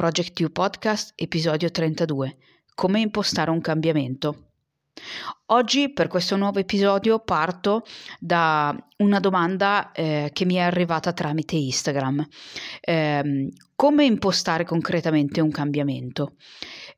Project 0.00 0.40
U 0.40 0.50
Podcast, 0.50 1.12
episodio 1.16 1.70
32. 1.70 2.36
Come 2.74 3.00
impostare 3.00 3.50
un 3.50 3.60
cambiamento. 3.60 4.49
Oggi 5.46 5.92
per 5.92 6.06
questo 6.06 6.36
nuovo 6.36 6.60
episodio 6.60 7.18
parto 7.18 7.82
da 8.20 8.76
una 8.98 9.18
domanda 9.18 9.90
eh, 9.90 10.30
che 10.32 10.44
mi 10.44 10.54
è 10.54 10.60
arrivata 10.60 11.12
tramite 11.12 11.56
Instagram. 11.56 12.24
Eh, 12.80 13.48
come 13.74 14.04
impostare 14.04 14.64
concretamente 14.64 15.40
un 15.40 15.50
cambiamento? 15.50 16.34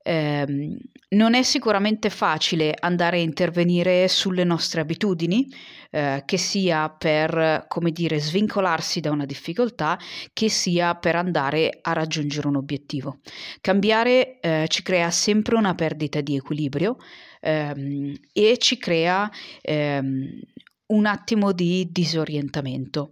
Eh, 0.03 0.77
non 1.11 1.35
è 1.35 1.43
sicuramente 1.43 2.11
facile 2.11 2.75
andare 2.79 3.19
a 3.19 3.23
intervenire 3.23 4.09
sulle 4.09 4.45
nostre 4.45 4.81
abitudini, 4.81 5.47
eh, 5.91 6.23
che 6.27 6.37
sia 6.37 6.91
per, 6.91 7.65
come 7.69 7.91
dire, 7.91 8.19
svincolarsi 8.19 9.01
da 9.01 9.13
una 9.13 9.25
difficoltà, 9.25 9.99
che 10.33 10.49
sia 10.51 10.95
per 10.97 11.17
andare 11.17 11.79
a 11.81 11.93
raggiungere 11.93 12.49
un 12.49 12.57
obiettivo. 12.57 13.21
Cambiare 13.61 14.41
eh, 14.41 14.67
ci 14.69 14.83
crea 14.83 15.11
sempre 15.11 15.55
una 15.55 15.75
perdita 15.75 16.21
di 16.21 16.37
equilibrio 16.37 16.97
ehm, 17.43 18.15
e 18.33 18.57
ci 18.59 18.79
crea 18.79 19.31
ehm, 19.61 20.41
un 20.87 21.07
attimo 21.07 21.53
di 21.53 21.89
disorientamento. 21.91 23.11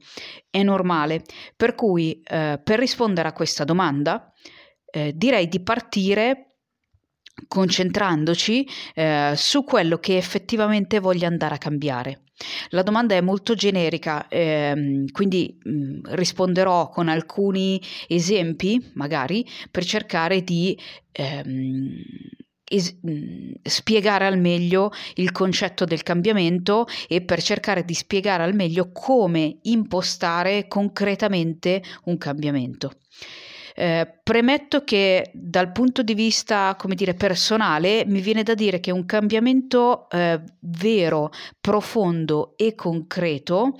È 0.48 0.62
normale, 0.62 1.23
per 1.56 1.75
cui 1.75 2.20
eh, 2.23 2.61
per 2.62 2.79
rispondere 2.79 3.29
a 3.29 3.33
questa 3.33 3.65
domanda 3.65 4.33
eh, 4.91 5.12
direi 5.15 5.48
di 5.48 5.61
partire 5.61 6.47
concentrandoci 7.48 8.66
eh, 8.95 9.33
su 9.34 9.65
quello 9.65 9.98
che 9.98 10.16
effettivamente 10.16 11.01
voglio 11.01 11.27
andare 11.27 11.55
a 11.55 11.59
cambiare. 11.59 12.23
La 12.70 12.83
domanda 12.83 13.15
è 13.15 13.20
molto 13.20 13.55
generica, 13.55 14.27
ehm, 14.28 15.11
quindi 15.11 15.58
mh, 15.62 15.70
mm, 15.70 16.01
risponderò 16.11 16.89
con 16.89 17.08
alcuni 17.08 17.81
esempi, 18.08 18.92
magari, 18.95 19.47
per 19.70 19.84
cercare 19.84 20.42
di 20.42 20.78
ehm, 21.12 22.03
es- 22.71 22.97
spiegare 23.63 24.27
al 24.27 24.39
meglio 24.39 24.93
il 25.15 25.33
concetto 25.33 25.85
del 25.85 26.03
cambiamento 26.03 26.87
e 27.09 27.21
per 27.23 27.43
cercare 27.43 27.85
di 27.85 27.95
spiegare 27.95 28.45
al 28.45 28.55
meglio 28.55 28.91
come 28.93 29.59
impostare 29.63 30.69
concretamente 30.69 31.83
un 32.05 32.17
cambiamento. 32.17 32.93
Eh, 33.75 34.21
premetto 34.23 34.85
che 34.85 35.31
dal 35.33 35.73
punto 35.73 36.03
di 36.03 36.15
vista, 36.15 36.75
come 36.77 36.95
dire, 36.95 37.15
personale, 37.15 38.05
mi 38.07 38.21
viene 38.21 38.43
da 38.43 38.55
dire 38.55 38.79
che 38.79 38.91
un 38.91 39.07
cambiamento 39.07 40.09
eh, 40.11 40.41
vero, 40.61 41.31
profondo 41.61 42.55
e 42.57 42.75
concreto 42.75 43.77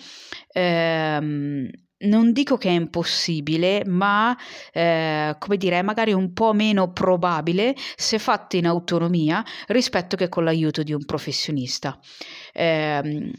ehm, 0.53 1.69
non 2.01 2.33
dico 2.33 2.56
che 2.56 2.69
è 2.69 2.73
impossibile, 2.73 3.84
ma 3.87 4.37
eh, 4.73 5.37
come 5.39 5.56
dire, 5.56 5.79
è 5.79 5.83
magari 5.83 6.12
un 6.12 6.33
po' 6.33 6.53
meno 6.53 6.93
probabile 6.93 7.75
se 7.97 8.19
fatto 8.19 8.56
in 8.56 8.67
autonomia 8.67 9.45
rispetto 9.69 10.17
che 10.17 10.28
con 10.28 10.45
l'aiuto 10.45 10.83
di 10.83 10.93
un 10.93 11.05
professionista. 11.05 11.98
Eh, 12.53 13.33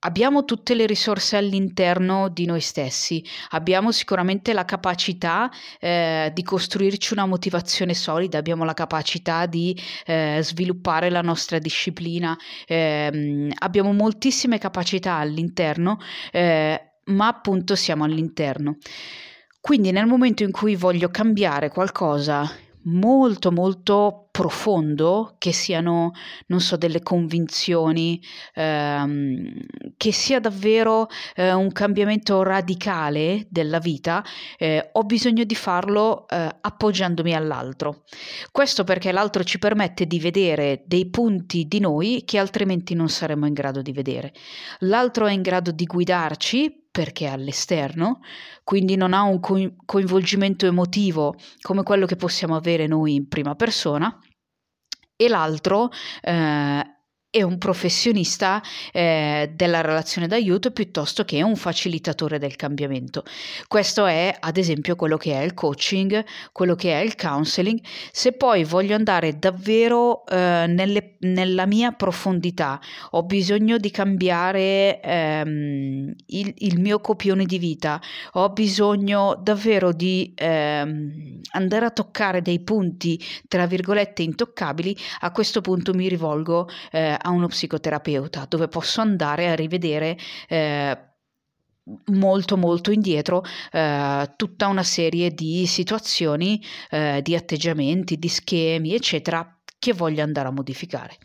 abbiamo 0.00 0.44
tutte 0.44 0.74
le 0.74 0.86
risorse 0.86 1.36
all'interno 1.36 2.28
di 2.28 2.46
noi 2.46 2.60
stessi, 2.60 3.24
abbiamo 3.50 3.90
sicuramente 3.90 4.52
la 4.52 4.64
capacità 4.64 5.50
eh, 5.80 6.30
di 6.32 6.42
costruirci 6.42 7.12
una 7.12 7.26
motivazione 7.26 7.94
solida, 7.94 8.38
abbiamo 8.38 8.64
la 8.64 8.74
capacità 8.74 9.46
di 9.46 9.76
eh, 10.06 10.38
sviluppare 10.42 11.10
la 11.10 11.22
nostra 11.22 11.58
disciplina, 11.58 12.36
eh, 12.66 13.48
abbiamo 13.58 13.92
moltissime 13.92 14.58
capacità 14.58 15.14
all'interno 15.14 15.98
eh, 16.30 16.85
ma 17.06 17.28
appunto 17.28 17.74
siamo 17.74 18.04
all'interno. 18.04 18.78
Quindi 19.60 19.90
nel 19.90 20.06
momento 20.06 20.44
in 20.44 20.52
cui 20.52 20.76
voglio 20.76 21.08
cambiare 21.08 21.70
qualcosa 21.70 22.48
molto 22.86 23.50
molto 23.50 24.28
profondo, 24.30 25.34
che 25.38 25.52
siano, 25.52 26.12
non 26.48 26.60
so, 26.60 26.76
delle 26.76 27.00
convinzioni, 27.00 28.20
ehm, 28.54 29.50
che 29.96 30.12
sia 30.12 30.40
davvero 30.40 31.08
eh, 31.34 31.52
un 31.52 31.72
cambiamento 31.72 32.42
radicale 32.42 33.46
della 33.48 33.78
vita, 33.78 34.22
eh, 34.58 34.90
ho 34.92 35.02
bisogno 35.04 35.44
di 35.44 35.54
farlo 35.54 36.28
eh, 36.28 36.48
appoggiandomi 36.60 37.34
all'altro. 37.34 38.04
Questo 38.52 38.84
perché 38.84 39.10
l'altro 39.10 39.42
ci 39.42 39.58
permette 39.58 40.06
di 40.06 40.20
vedere 40.20 40.82
dei 40.86 41.08
punti 41.08 41.64
di 41.66 41.80
noi 41.80 42.22
che 42.26 42.38
altrimenti 42.38 42.94
non 42.94 43.08
saremmo 43.08 43.46
in 43.46 43.54
grado 43.54 43.80
di 43.80 43.92
vedere. 43.92 44.32
L'altro 44.80 45.26
è 45.26 45.32
in 45.32 45.42
grado 45.42 45.70
di 45.70 45.86
guidarci 45.86 46.85
perché 46.96 47.26
è 47.26 47.28
all'esterno, 47.28 48.20
quindi 48.64 48.96
non 48.96 49.12
ha 49.12 49.20
un 49.20 49.38
coinvolgimento 49.84 50.64
emotivo 50.64 51.34
come 51.60 51.82
quello 51.82 52.06
che 52.06 52.16
possiamo 52.16 52.56
avere 52.56 52.86
noi 52.86 53.16
in 53.16 53.28
prima 53.28 53.54
persona, 53.54 54.18
e 55.14 55.28
l'altro 55.28 55.90
eh, 56.22 56.95
è 57.30 57.42
un 57.42 57.58
professionista 57.58 58.62
eh, 58.92 59.50
della 59.54 59.80
relazione 59.80 60.26
d'aiuto 60.26 60.70
piuttosto 60.70 61.24
che 61.24 61.42
un 61.42 61.56
facilitatore 61.56 62.38
del 62.38 62.56
cambiamento. 62.56 63.24
Questo 63.68 64.06
è 64.06 64.34
ad 64.38 64.56
esempio 64.56 64.96
quello 64.96 65.16
che 65.16 65.32
è 65.32 65.42
il 65.42 65.52
coaching, 65.52 66.24
quello 66.52 66.74
che 66.74 66.98
è 66.98 67.02
il 67.02 67.14
counseling. 67.14 67.80
Se 68.10 68.32
poi 68.32 68.64
voglio 68.64 68.94
andare 68.94 69.38
davvero 69.38 70.24
eh, 70.26 70.64
nelle, 70.68 71.16
nella 71.20 71.66
mia 71.66 71.92
profondità, 71.92 72.80
ho 73.10 73.22
bisogno 73.24 73.76
di 73.76 73.90
cambiare 73.90 75.00
ehm, 75.02 76.14
il, 76.26 76.54
il, 76.58 76.80
mio 76.80 77.00
copione 77.00 77.44
di 77.44 77.58
vita, 77.58 78.00
ho 78.32 78.50
bisogno 78.50 79.38
davvero 79.42 79.92
di 79.92 80.32
ehm, 80.34 81.40
andare 81.50 81.84
a 81.84 81.90
toccare 81.90 82.40
dei 82.40 82.60
punti, 82.60 83.20
tra 83.48 83.66
virgolette, 83.66 84.22
intoccabili, 84.22 84.96
a 85.20 85.30
questo 85.32 85.60
punto 85.60 85.92
mi 85.92 86.08
rivolgo 86.08 86.68
eh, 86.92 87.15
a 87.20 87.30
uno 87.30 87.48
psicoterapeuta 87.48 88.46
dove 88.48 88.68
posso 88.68 89.00
andare 89.00 89.48
a 89.48 89.54
rivedere 89.54 90.16
eh, 90.48 90.98
molto 92.12 92.56
molto 92.56 92.90
indietro 92.90 93.44
eh, 93.70 94.32
tutta 94.36 94.66
una 94.66 94.82
serie 94.82 95.30
di 95.30 95.66
situazioni, 95.66 96.62
eh, 96.90 97.20
di 97.22 97.34
atteggiamenti, 97.34 98.18
di 98.18 98.28
schemi, 98.28 98.94
eccetera 98.94 99.50
che 99.78 99.92
voglio 99.92 100.22
andare 100.22 100.48
a 100.48 100.52
modificare. 100.52 101.16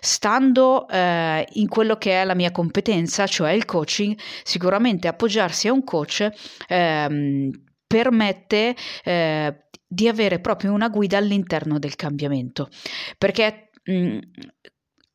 Stando 0.00 0.86
eh, 0.88 1.46
in 1.54 1.68
quello 1.68 1.96
che 1.96 2.20
è 2.20 2.24
la 2.24 2.34
mia 2.34 2.52
competenza, 2.52 3.26
cioè 3.26 3.52
il 3.52 3.64
coaching, 3.64 4.16
sicuramente 4.44 5.08
appoggiarsi 5.08 5.68
a 5.68 5.72
un 5.72 5.82
coach 5.84 6.28
ehm, 6.68 7.50
permette 7.86 8.76
eh, 9.02 9.56
di 9.86 10.08
avere 10.08 10.38
proprio 10.40 10.72
una 10.72 10.88
guida 10.88 11.16
all'interno 11.16 11.78
del 11.78 11.96
cambiamento, 11.96 12.68
perché 13.16 13.70
mh, 13.84 14.18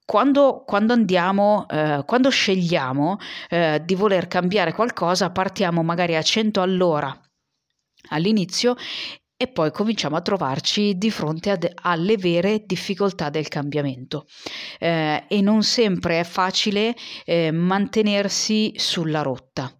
quando, 0.09 0.63
quando, 0.65 0.93
andiamo, 0.93 1.67
eh, 1.69 2.01
quando 2.03 2.29
scegliamo 2.31 3.19
eh, 3.47 3.79
di 3.85 3.93
voler 3.93 4.27
cambiare 4.27 4.73
qualcosa, 4.73 5.29
partiamo 5.29 5.83
magari 5.83 6.15
a 6.15 6.21
100 6.23 6.63
all'ora 6.63 7.15
all'inizio 8.07 8.75
e 9.41 9.47
poi 9.47 9.71
cominciamo 9.71 10.17
a 10.17 10.21
trovarci 10.21 10.97
di 10.97 11.09
fronte 11.09 11.49
ad, 11.49 11.71
alle 11.83 12.17
vere 12.17 12.63
difficoltà 12.65 13.29
del 13.29 13.47
cambiamento. 13.47 14.25
Eh, 14.77 15.23
e 15.29 15.39
non 15.39 15.63
sempre 15.63 16.19
è 16.19 16.23
facile 16.25 16.93
eh, 17.23 17.49
mantenersi 17.49 18.73
sulla 18.75 19.21
rotta. 19.21 19.73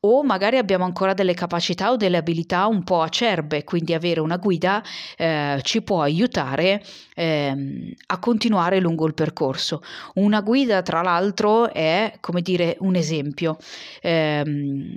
O 0.00 0.22
magari 0.22 0.58
abbiamo 0.58 0.84
ancora 0.84 1.14
delle 1.14 1.32
capacità 1.32 1.92
o 1.92 1.96
delle 1.96 2.18
abilità 2.18 2.66
un 2.66 2.84
po' 2.84 3.00
acerbe 3.00 3.64
quindi 3.64 3.94
avere 3.94 4.20
una 4.20 4.36
guida 4.36 4.84
eh, 5.16 5.60
ci 5.62 5.80
può 5.80 6.02
aiutare 6.02 6.84
ehm, 7.14 7.94
a 8.08 8.18
continuare 8.18 8.80
lungo 8.80 9.06
il 9.06 9.14
percorso. 9.14 9.80
Una 10.16 10.42
guida 10.42 10.82
tra 10.82 11.00
l'altro 11.00 11.72
è 11.72 12.18
come 12.20 12.42
dire 12.42 12.76
un 12.80 12.96
esempio. 12.96 13.56
Ehm, 14.02 14.94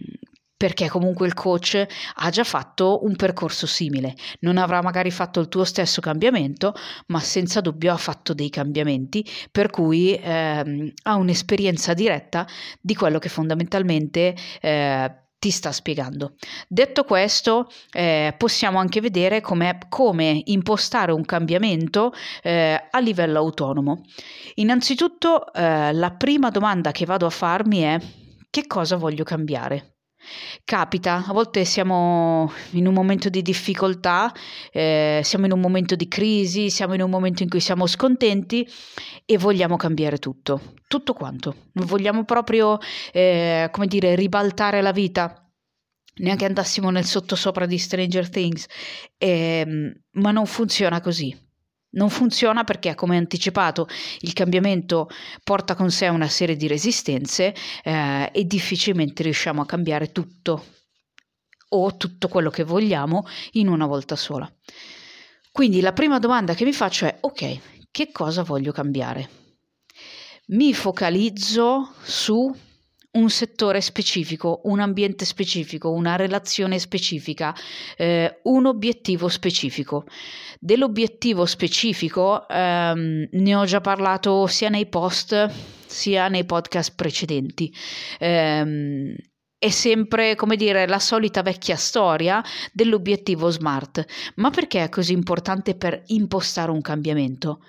perché 0.60 0.90
comunque 0.90 1.26
il 1.26 1.34
coach 1.34 1.88
ha 2.16 2.30
già 2.30 2.44
fatto 2.44 3.06
un 3.06 3.16
percorso 3.16 3.66
simile, 3.66 4.14
non 4.42 4.58
avrà 4.58 4.82
magari 4.82 5.10
fatto 5.10 5.40
il 5.40 5.48
tuo 5.48 5.64
stesso 5.64 6.02
cambiamento, 6.02 6.74
ma 7.06 7.22
senza 7.22 7.62
dubbio 7.62 7.94
ha 7.94 7.98
fatto 7.98 8.34
dei 8.34 8.50
cambiamenti, 8.50 9.26
per 9.54 9.70
cui 9.70 10.20
ehm, 10.22 10.92
ha 11.04 11.16
un'esperienza 11.16 11.94
diretta 11.94 12.46
di 12.82 12.94
quello 12.94 13.20
che 13.20 13.30
fondamentalmente 13.30 14.36
eh, 14.60 15.16
ti 15.40 15.50
sta 15.50 15.72
spiegando. 15.72 16.34
Detto 16.68 17.06
questo, 17.06 17.72
eh, 17.94 18.36
possiamo 18.38 18.80
anche 18.80 19.00
vedere 19.00 19.40
come 19.40 20.42
impostare 20.44 21.14
un 21.14 21.24
cambiamento 21.24 22.12
eh, 22.44 22.88
a 22.92 23.00
livello 23.00 23.40
autonomo. 23.40 24.04
Innanzitutto, 24.56 25.54
eh, 25.54 25.94
la 25.94 26.12
prima 26.12 26.50
domanda 26.50 26.92
che 26.92 27.06
vado 27.06 27.26
a 27.26 27.30
farmi 27.30 27.80
è 27.80 27.98
che 28.50 28.68
cosa 28.68 28.98
voglio 28.98 29.24
cambiare? 29.24 29.94
Capita, 30.64 31.26
a 31.26 31.34
volte 31.34 31.66
siamo 31.66 32.52
in 32.72 32.86
un 32.86 32.94
momento 32.94 33.30
di 33.30 33.42
difficoltà, 33.42 34.32
eh, 34.72 35.22
siamo 35.24 35.46
in 35.46 35.52
un 35.52 35.60
momento 35.60 35.96
di 35.96 36.08
crisi, 36.08 36.70
siamo 36.70 36.94
in 36.94 37.02
un 37.02 37.10
momento 37.10 37.42
in 37.42 37.50
cui 37.50 37.60
siamo 37.60 37.88
scontenti 37.88 38.68
e 39.26 39.38
vogliamo 39.38 39.78
cambiare 39.78 40.18
tutto, 40.18 40.74
tutto 40.88 41.14
quanto. 41.14 41.70
Vogliamo 41.74 42.26
proprio, 42.26 42.78
eh, 43.12 43.70
come 43.72 43.88
dire, 43.88 44.16
ribaltare 44.16 44.82
la 44.82 44.92
vita 44.92 45.50
neanche 46.18 46.46
andassimo 46.46 46.90
nel 46.90 47.06
sottosopra 47.06 47.66
di 47.66 47.78
Stranger 47.78 48.30
Things, 48.30 48.66
eh, 49.18 49.66
ma 50.12 50.32
non 50.32 50.46
funziona 50.46 51.00
così. 51.02 51.49
Non 51.92 52.10
funziona 52.10 52.64
perché, 52.64 52.94
come 52.94 53.18
anticipato, 53.18 53.88
il 54.20 54.34
cambiamento 54.34 55.10
porta 55.44 55.76
con 55.76 55.90
sé 55.90 56.08
una 56.08 56.28
serie 56.28 56.56
di 56.56 56.68
resistenze 56.68 57.56
eh, 57.84 58.30
e 58.32 58.46
difficilmente 58.46 59.24
riusciamo 59.24 59.62
a 59.62 59.66
cambiare 59.66 60.12
tutto 60.12 60.64
o 61.70 61.98
tutto 61.98 62.28
quello 62.28 62.50
che 62.50 62.64
vogliamo 62.64 63.26
in 63.54 63.68
una 63.68 63.88
volta 63.88 64.16
sola. 64.16 64.52
Quindi 65.52 65.82
la 65.82 65.94
prima 65.94 66.20
domanda 66.20 66.54
che 66.54 66.64
mi 66.64 66.74
faccio 66.74 67.06
è, 67.06 67.18
ok, 67.20 67.60
che 67.92 68.12
cosa 68.12 68.44
voglio 68.44 68.72
cambiare? 68.72 69.30
Mi 70.48 70.74
focalizzo 70.74 71.94
su 72.02 72.56
un 73.12 73.30
settore 73.30 73.82
specifico, 73.82 74.62
un 74.66 74.80
ambiente 74.80 75.26
specifico, 75.26 75.92
una 75.92 76.16
relazione 76.16 76.78
specifica, 76.78 77.56
eh, 77.98 78.40
un 78.44 78.66
obiettivo 78.68 79.28
specifico. 79.28 80.06
Dell'obiettivo 80.60 81.46
specifico 81.46 82.48
ehm, 82.48 83.30
ne 83.32 83.56
ho 83.56 83.66
già 83.66 83.82
parlato 83.82 84.46
sia 84.48 84.70
nei 84.70 84.88
post 84.88 85.78
sia 85.88 86.28
nei 86.28 86.46
podcast 86.46 86.94
precedenti. 86.96 87.74
Eh, 88.20 89.16
è 89.60 89.70
sempre, 89.72 90.36
come 90.36 90.56
dire, 90.56 90.88
la 90.88 91.00
solita 91.00 91.42
vecchia 91.42 91.76
storia 91.76 92.42
dell'obiettivo 92.72 93.50
smart. 93.50 94.06
Ma 94.36 94.52
perché 94.52 94.84
è 94.84 94.90
così 94.90 95.12
importante 95.12 95.76
per 95.76 96.02
impostare 96.08 96.72
un 96.72 96.80
cambiamento? 96.80 97.60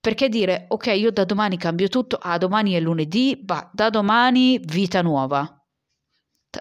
Perché 0.00 0.30
dire, 0.30 0.64
ok, 0.68 0.86
io 0.86 1.12
da 1.12 1.24
domani 1.24 1.58
cambio 1.58 1.88
tutto, 1.88 2.16
ah, 2.16 2.38
domani 2.38 2.72
è 2.72 2.80
lunedì, 2.80 3.36
bah, 3.36 3.70
da 3.72 3.90
domani 3.90 4.58
vita 4.58 5.02
nuova. 5.02 5.46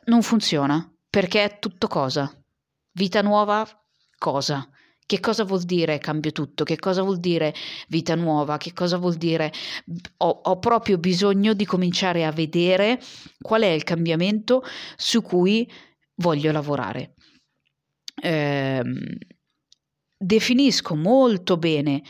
Non 0.05 0.21
funziona, 0.21 0.93
perché 1.09 1.43
è 1.45 1.59
tutto 1.59 1.87
cosa? 1.87 2.29
Vita 2.91 3.21
nuova, 3.21 3.65
cosa? 4.17 4.69
Che 5.05 5.19
cosa 5.21 5.43
vuol 5.43 5.63
dire 5.63 5.97
cambio 5.97 6.31
tutto? 6.31 6.63
Che 6.63 6.77
cosa 6.77 7.01
vuol 7.01 7.19
dire 7.19 7.51
vita 7.87 8.13
nuova? 8.13 8.57
Che 8.57 8.73
cosa 8.73 8.97
vuol 8.97 9.15
dire 9.15 9.51
ho, 10.17 10.29
ho 10.43 10.59
proprio 10.59 10.99
bisogno 10.99 11.53
di 11.53 11.65
cominciare 11.65 12.25
a 12.25 12.31
vedere 12.31 13.01
qual 13.41 13.63
è 13.63 13.69
il 13.69 13.83
cambiamento 13.83 14.63
su 14.97 15.23
cui 15.23 15.67
voglio 16.15 16.51
lavorare. 16.51 17.15
Eh, 18.21 18.83
definisco 20.15 20.95
molto 20.95 21.57
bene 21.57 22.03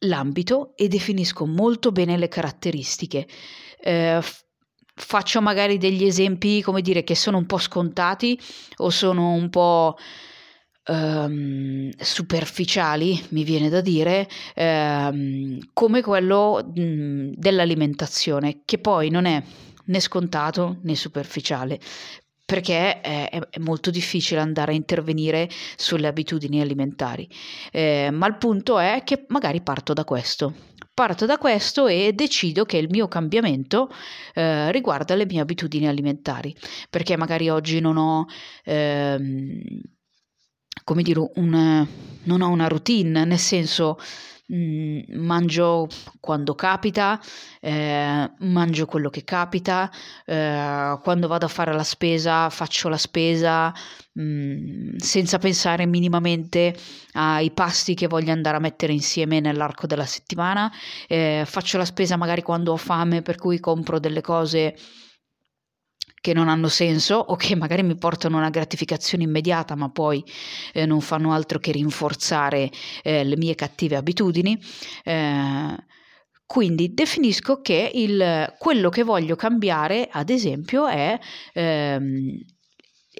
l'ambito 0.00 0.72
e 0.76 0.88
definisco 0.88 1.46
molto 1.46 1.92
bene 1.92 2.16
le 2.16 2.28
caratteristiche. 2.28 3.26
Eh, 3.80 4.20
faccio 4.94 5.40
magari 5.40 5.78
degli 5.78 6.04
esempi, 6.04 6.62
come 6.62 6.82
dire, 6.82 7.04
che 7.04 7.14
sono 7.14 7.38
un 7.38 7.46
po' 7.46 7.58
scontati 7.58 8.38
o 8.78 8.90
sono 8.90 9.32
un 9.32 9.48
po' 9.48 9.96
ehm, 10.84 11.90
superficiali, 11.98 13.22
mi 13.30 13.44
viene 13.44 13.68
da 13.68 13.80
dire, 13.80 14.28
ehm, 14.54 15.58
come 15.72 16.02
quello 16.02 16.62
mh, 16.74 17.32
dell'alimentazione, 17.34 18.62
che 18.64 18.78
poi 18.78 19.10
non 19.10 19.24
è 19.26 19.42
né 19.84 20.00
scontato 20.00 20.78
né 20.82 20.94
superficiale, 20.94 21.78
perché 22.48 23.02
è, 23.02 23.28
è, 23.28 23.58
molto 23.58 23.90
difficile 23.90 24.40
andare 24.40 24.72
a 24.72 24.74
intervenire 24.74 25.50
sulle 25.76 26.06
abitudini 26.06 26.62
alimentari. 26.62 27.28
Eh, 27.70 28.08
ma 28.10 28.26
il 28.26 28.38
punto 28.38 28.78
è 28.78 29.02
che 29.04 29.26
magari 29.28 29.60
parto 29.60 29.92
da 29.92 30.02
questo. 30.04 30.54
Parto 30.94 31.26
da 31.26 31.36
questo 31.36 31.88
e 31.88 32.14
decido 32.14 32.64
che 32.64 32.78
il 32.78 32.88
mio 32.88 33.06
cambiamento 33.06 33.90
eh, 34.32 34.72
riguarda 34.72 35.14
le 35.14 35.26
mie 35.26 35.40
abitudini 35.40 35.88
alimentari, 35.88 36.56
perché 36.88 37.18
magari 37.18 37.50
oggi 37.50 37.80
non 37.80 37.98
ho, 37.98 38.24
ehm, 38.64 39.60
come 40.84 41.02
dire, 41.02 41.30
un, 41.34 41.86
non 42.22 42.40
ho 42.40 42.48
una 42.48 42.66
routine, 42.66 43.26
nel 43.26 43.38
senso 43.38 43.98
Mm, 44.50 45.00
mangio 45.26 45.86
quando 46.20 46.54
capita, 46.54 47.20
eh, 47.60 48.30
mangio 48.38 48.86
quello 48.86 49.10
che 49.10 49.22
capita, 49.22 49.90
eh, 50.24 50.98
quando 51.02 51.28
vado 51.28 51.44
a 51.44 51.48
fare 51.50 51.74
la 51.74 51.82
spesa 51.84 52.48
faccio 52.48 52.88
la 52.88 52.96
spesa 52.96 53.70
mh, 54.14 54.22
mm, 54.22 54.96
senza 54.96 55.36
pensare 55.36 55.84
minimamente 55.84 56.74
ai 57.12 57.50
pasti 57.50 57.92
che 57.94 58.06
voglio 58.06 58.32
andare 58.32 58.56
a 58.56 58.60
mettere 58.60 58.94
insieme 58.94 59.38
nell'arco 59.40 59.86
della 59.86 60.06
settimana, 60.06 60.72
eh, 61.06 61.42
faccio 61.46 61.76
la 61.76 61.84
spesa 61.84 62.16
magari 62.16 62.40
quando 62.42 62.72
ho 62.72 62.76
fame 62.78 63.20
per 63.20 63.36
cui 63.36 63.60
compro 63.60 63.98
delle 63.98 64.22
cose 64.22 64.74
che 66.20 66.32
non 66.32 66.48
hanno 66.48 66.68
senso 66.68 67.16
o 67.16 67.36
che 67.36 67.54
magari 67.54 67.82
mi 67.82 67.96
portano 67.96 68.38
una 68.38 68.50
gratificazione 68.50 69.24
immediata 69.24 69.74
ma 69.74 69.90
poi 69.90 70.24
eh, 70.72 70.86
non 70.86 71.00
fanno 71.00 71.32
altro 71.32 71.58
che 71.58 71.72
rinforzare 71.72 72.70
eh, 73.02 73.24
le 73.24 73.36
mie 73.36 73.54
cattive 73.54 73.96
abitudini. 73.96 74.58
Eh, 75.04 75.76
quindi 76.46 76.94
definisco 76.94 77.60
che 77.60 77.90
il, 77.92 78.54
quello 78.58 78.88
che 78.88 79.02
voglio 79.02 79.36
cambiare, 79.36 80.08
ad 80.10 80.30
esempio, 80.30 80.86
è 80.86 81.18
ehm, 81.52 82.40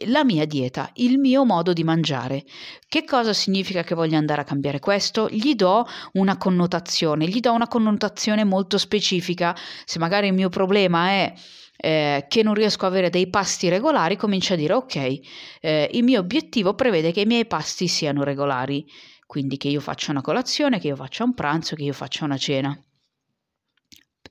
la 0.06 0.24
mia 0.24 0.46
dieta, 0.46 0.90
il 0.94 1.18
mio 1.18 1.44
modo 1.44 1.74
di 1.74 1.84
mangiare. 1.84 2.44
Che 2.88 3.04
cosa 3.04 3.34
significa 3.34 3.82
che 3.82 3.94
voglio 3.94 4.16
andare 4.16 4.40
a 4.40 4.44
cambiare 4.44 4.78
questo? 4.78 5.28
Gli 5.30 5.54
do 5.54 5.86
una 6.12 6.38
connotazione, 6.38 7.28
gli 7.28 7.40
do 7.40 7.52
una 7.52 7.68
connotazione 7.68 8.44
molto 8.44 8.78
specifica. 8.78 9.54
Se 9.84 9.98
magari 9.98 10.28
il 10.28 10.34
mio 10.34 10.48
problema 10.48 11.08
è 11.10 11.34
eh, 11.80 12.26
che 12.28 12.42
non 12.42 12.54
riesco 12.54 12.84
a 12.84 12.88
avere 12.88 13.08
dei 13.08 13.28
pasti 13.28 13.68
regolari, 13.68 14.16
comincio 14.16 14.54
a 14.54 14.56
dire 14.56 14.72
ok, 14.72 15.20
eh, 15.60 15.90
il 15.92 16.02
mio 16.02 16.18
obiettivo 16.18 16.74
prevede 16.74 17.12
che 17.12 17.20
i 17.20 17.26
miei 17.26 17.46
pasti 17.46 17.86
siano 17.86 18.24
regolari, 18.24 18.84
quindi 19.24 19.56
che 19.56 19.68
io 19.68 19.80
faccia 19.80 20.10
una 20.10 20.20
colazione, 20.20 20.80
che 20.80 20.88
io 20.88 20.96
faccia 20.96 21.22
un 21.22 21.34
pranzo, 21.34 21.76
che 21.76 21.84
io 21.84 21.92
faccia 21.92 22.24
una 22.24 22.36
cena. 22.36 22.76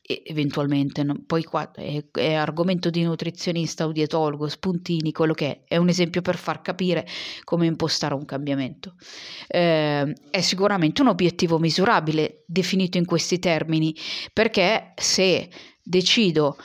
Eventualmente, 0.09 1.03
no? 1.03 1.21
poi 1.25 1.43
qua 1.43 1.69
è, 1.71 2.01
è, 2.11 2.33
argomento 2.33 2.89
di 2.89 3.03
nutrizionista 3.03 3.85
o 3.85 3.91
dietologo, 3.91 4.47
spuntini, 4.47 5.11
quello 5.11 5.33
che 5.33 5.63
è, 5.63 5.73
è 5.73 5.77
un 5.77 5.89
esempio 5.89 6.21
per 6.21 6.37
far 6.37 6.61
capire 6.61 7.05
come 7.43 7.65
impostare 7.65 8.13
un 8.13 8.23
cambiamento. 8.23 8.95
Eh, 9.47 10.13
è 10.29 10.41
sicuramente 10.41 11.01
un 11.01 11.09
obiettivo 11.09 11.59
misurabile 11.59 12.43
definito 12.45 12.97
in 12.97 13.05
questi 13.05 13.37
termini, 13.37 13.93
perché 14.31 14.93
se 14.95 15.49
decido 15.83 16.57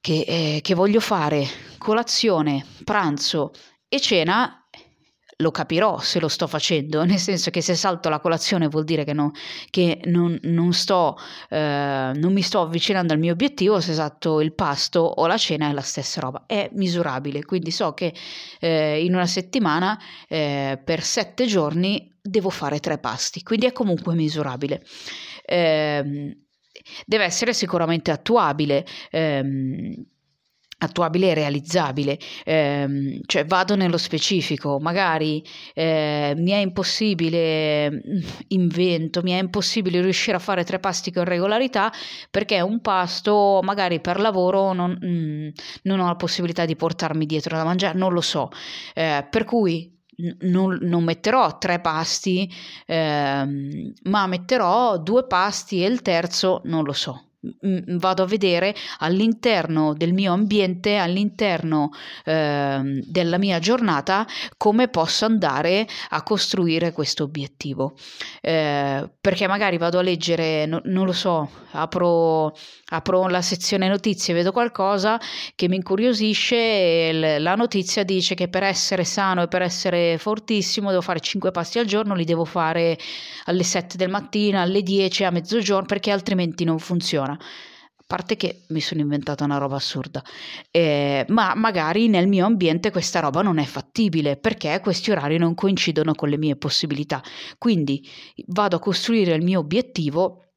che, 0.00 0.24
eh, 0.26 0.60
che 0.62 0.74
voglio 0.74 1.00
fare 1.00 1.46
colazione, 1.78 2.64
pranzo 2.84 3.52
e 3.88 4.00
cena, 4.00 4.60
lo 5.40 5.50
capirò 5.50 5.98
se 5.98 6.20
lo 6.20 6.28
sto 6.28 6.46
facendo, 6.46 7.02
nel 7.04 7.18
senso 7.18 7.50
che 7.50 7.60
se 7.60 7.74
salto 7.74 8.08
la 8.08 8.20
colazione 8.20 8.68
vuol 8.68 8.84
dire 8.84 9.04
che, 9.04 9.12
no, 9.12 9.32
che 9.70 10.00
non, 10.04 10.38
non, 10.42 10.72
sto, 10.72 11.16
eh, 11.48 12.12
non, 12.14 12.32
mi 12.32 12.42
sto 12.42 12.60
avvicinando 12.60 13.12
al 13.12 13.18
mio 13.18 13.32
obiettivo, 13.32 13.80
se 13.80 13.94
salto 13.94 14.40
il 14.40 14.54
pasto 14.54 15.00
o 15.00 15.26
la 15.26 15.36
cena 15.36 15.68
è 15.68 15.72
la 15.72 15.80
stessa 15.80 16.20
roba, 16.20 16.44
è 16.46 16.70
misurabile, 16.72 17.44
quindi 17.44 17.70
so 17.70 17.92
che 17.92 18.14
eh, 18.60 19.04
in 19.04 19.14
una 19.14 19.26
settimana 19.26 19.98
eh, 20.28 20.80
per 20.82 21.02
sette 21.02 21.46
giorni 21.46 22.08
devo 22.22 22.50
fare 22.50 22.80
tre 22.80 22.98
pasti, 22.98 23.42
quindi 23.42 23.66
è 23.66 23.72
comunque 23.72 24.14
misurabile. 24.14 24.82
Eh, 25.44 26.36
deve 27.06 27.24
essere 27.24 27.52
sicuramente 27.52 28.10
attuabile. 28.10 28.84
Ehm, 29.10 30.04
attuabile 30.82 31.30
e 31.30 31.34
realizzabile, 31.34 32.18
eh, 32.44 33.20
cioè 33.26 33.44
vado 33.44 33.76
nello 33.76 33.98
specifico, 33.98 34.78
magari 34.80 35.44
eh, 35.74 36.34
mi 36.36 36.50
è 36.50 36.56
impossibile, 36.56 37.90
mm, 37.90 37.98
invento, 38.48 39.22
mi 39.22 39.32
è 39.32 39.38
impossibile 39.38 40.00
riuscire 40.00 40.36
a 40.36 40.40
fare 40.40 40.64
tre 40.64 40.78
pasti 40.78 41.12
con 41.12 41.24
regolarità 41.24 41.92
perché 42.30 42.60
un 42.60 42.80
pasto 42.80 43.60
magari 43.62 44.00
per 44.00 44.20
lavoro 44.20 44.72
non, 44.72 44.98
mm, 45.04 45.48
non 45.82 46.00
ho 46.00 46.06
la 46.06 46.16
possibilità 46.16 46.64
di 46.64 46.76
portarmi 46.76 47.26
dietro 47.26 47.56
da 47.56 47.64
mangiare, 47.64 47.98
non 47.98 48.12
lo 48.12 48.20
so, 48.22 48.48
eh, 48.94 49.26
per 49.28 49.44
cui 49.44 49.98
non, 50.40 50.78
non, 50.82 51.04
metterò 51.04 51.58
tre 51.58 51.80
pasti, 51.80 52.50
ehm, 52.86 53.92
ma 54.04 54.26
metterò 54.26 54.98
due 54.98 55.26
pasti 55.26 55.82
e 55.84 55.88
il 55.88 56.02
terzo 56.02 56.60
non 56.64 56.84
lo 56.84 56.92
so. 56.92 57.29
Vado 57.42 58.22
a 58.22 58.26
vedere 58.26 58.74
all'interno 58.98 59.94
del 59.94 60.12
mio 60.12 60.32
ambiente, 60.32 60.96
all'interno 60.96 61.90
eh, 62.24 63.02
della 63.06 63.38
mia 63.38 63.58
giornata, 63.58 64.26
come 64.56 64.88
posso 64.88 65.24
andare 65.24 65.86
a 66.10 66.22
costruire 66.22 66.92
questo 66.92 67.24
obiettivo. 67.24 67.94
Eh, 68.40 69.08
perché 69.20 69.46
magari 69.46 69.78
vado 69.78 69.98
a 69.98 70.02
leggere, 70.02 70.66
no, 70.66 70.80
non 70.84 71.06
lo 71.06 71.12
so, 71.12 71.48
apro, 71.72 72.54
apro 72.90 73.28
la 73.28 73.42
sezione 73.42 73.88
notizie, 73.88 74.34
vedo 74.34 74.52
qualcosa 74.52 75.18
che 75.54 75.68
mi 75.68 75.76
incuriosisce 75.76 76.56
e 76.56 77.38
la 77.38 77.54
notizia 77.54 78.04
dice 78.04 78.34
che 78.34 78.48
per 78.48 78.64
essere 78.64 79.04
sano 79.04 79.42
e 79.42 79.48
per 79.48 79.62
essere 79.62 80.18
fortissimo 80.18 80.90
devo 80.90 81.02
fare 81.02 81.20
5 81.20 81.50
passi 81.50 81.78
al 81.78 81.86
giorno, 81.86 82.14
li 82.14 82.24
devo 82.24 82.44
fare 82.44 82.98
alle 83.44 83.62
7 83.62 83.96
del 83.96 84.10
mattino, 84.10 84.60
alle 84.60 84.82
10, 84.82 85.24
a 85.24 85.30
mezzogiorno, 85.30 85.86
perché 85.86 86.10
altrimenti 86.10 86.64
non 86.64 86.78
funziona 86.78 87.29
funziona. 87.30 87.38
A 88.00 88.04
parte 88.16 88.36
che 88.36 88.62
mi 88.68 88.80
sono 88.80 89.02
inventata 89.02 89.44
una 89.44 89.58
roba 89.58 89.76
assurda, 89.76 90.20
eh, 90.72 91.24
ma 91.28 91.54
magari 91.54 92.08
nel 92.08 92.26
mio 92.26 92.44
ambiente 92.44 92.90
questa 92.90 93.20
roba 93.20 93.40
non 93.40 93.58
è 93.58 93.64
fattibile 93.64 94.36
perché 94.36 94.80
questi 94.82 95.12
orari 95.12 95.38
non 95.38 95.54
coincidono 95.54 96.14
con 96.14 96.28
le 96.28 96.36
mie 96.36 96.56
possibilità. 96.56 97.22
Quindi 97.56 98.04
vado 98.46 98.76
a 98.76 98.80
costruire 98.80 99.34
il 99.34 99.44
mio 99.44 99.60
obiettivo 99.60 100.49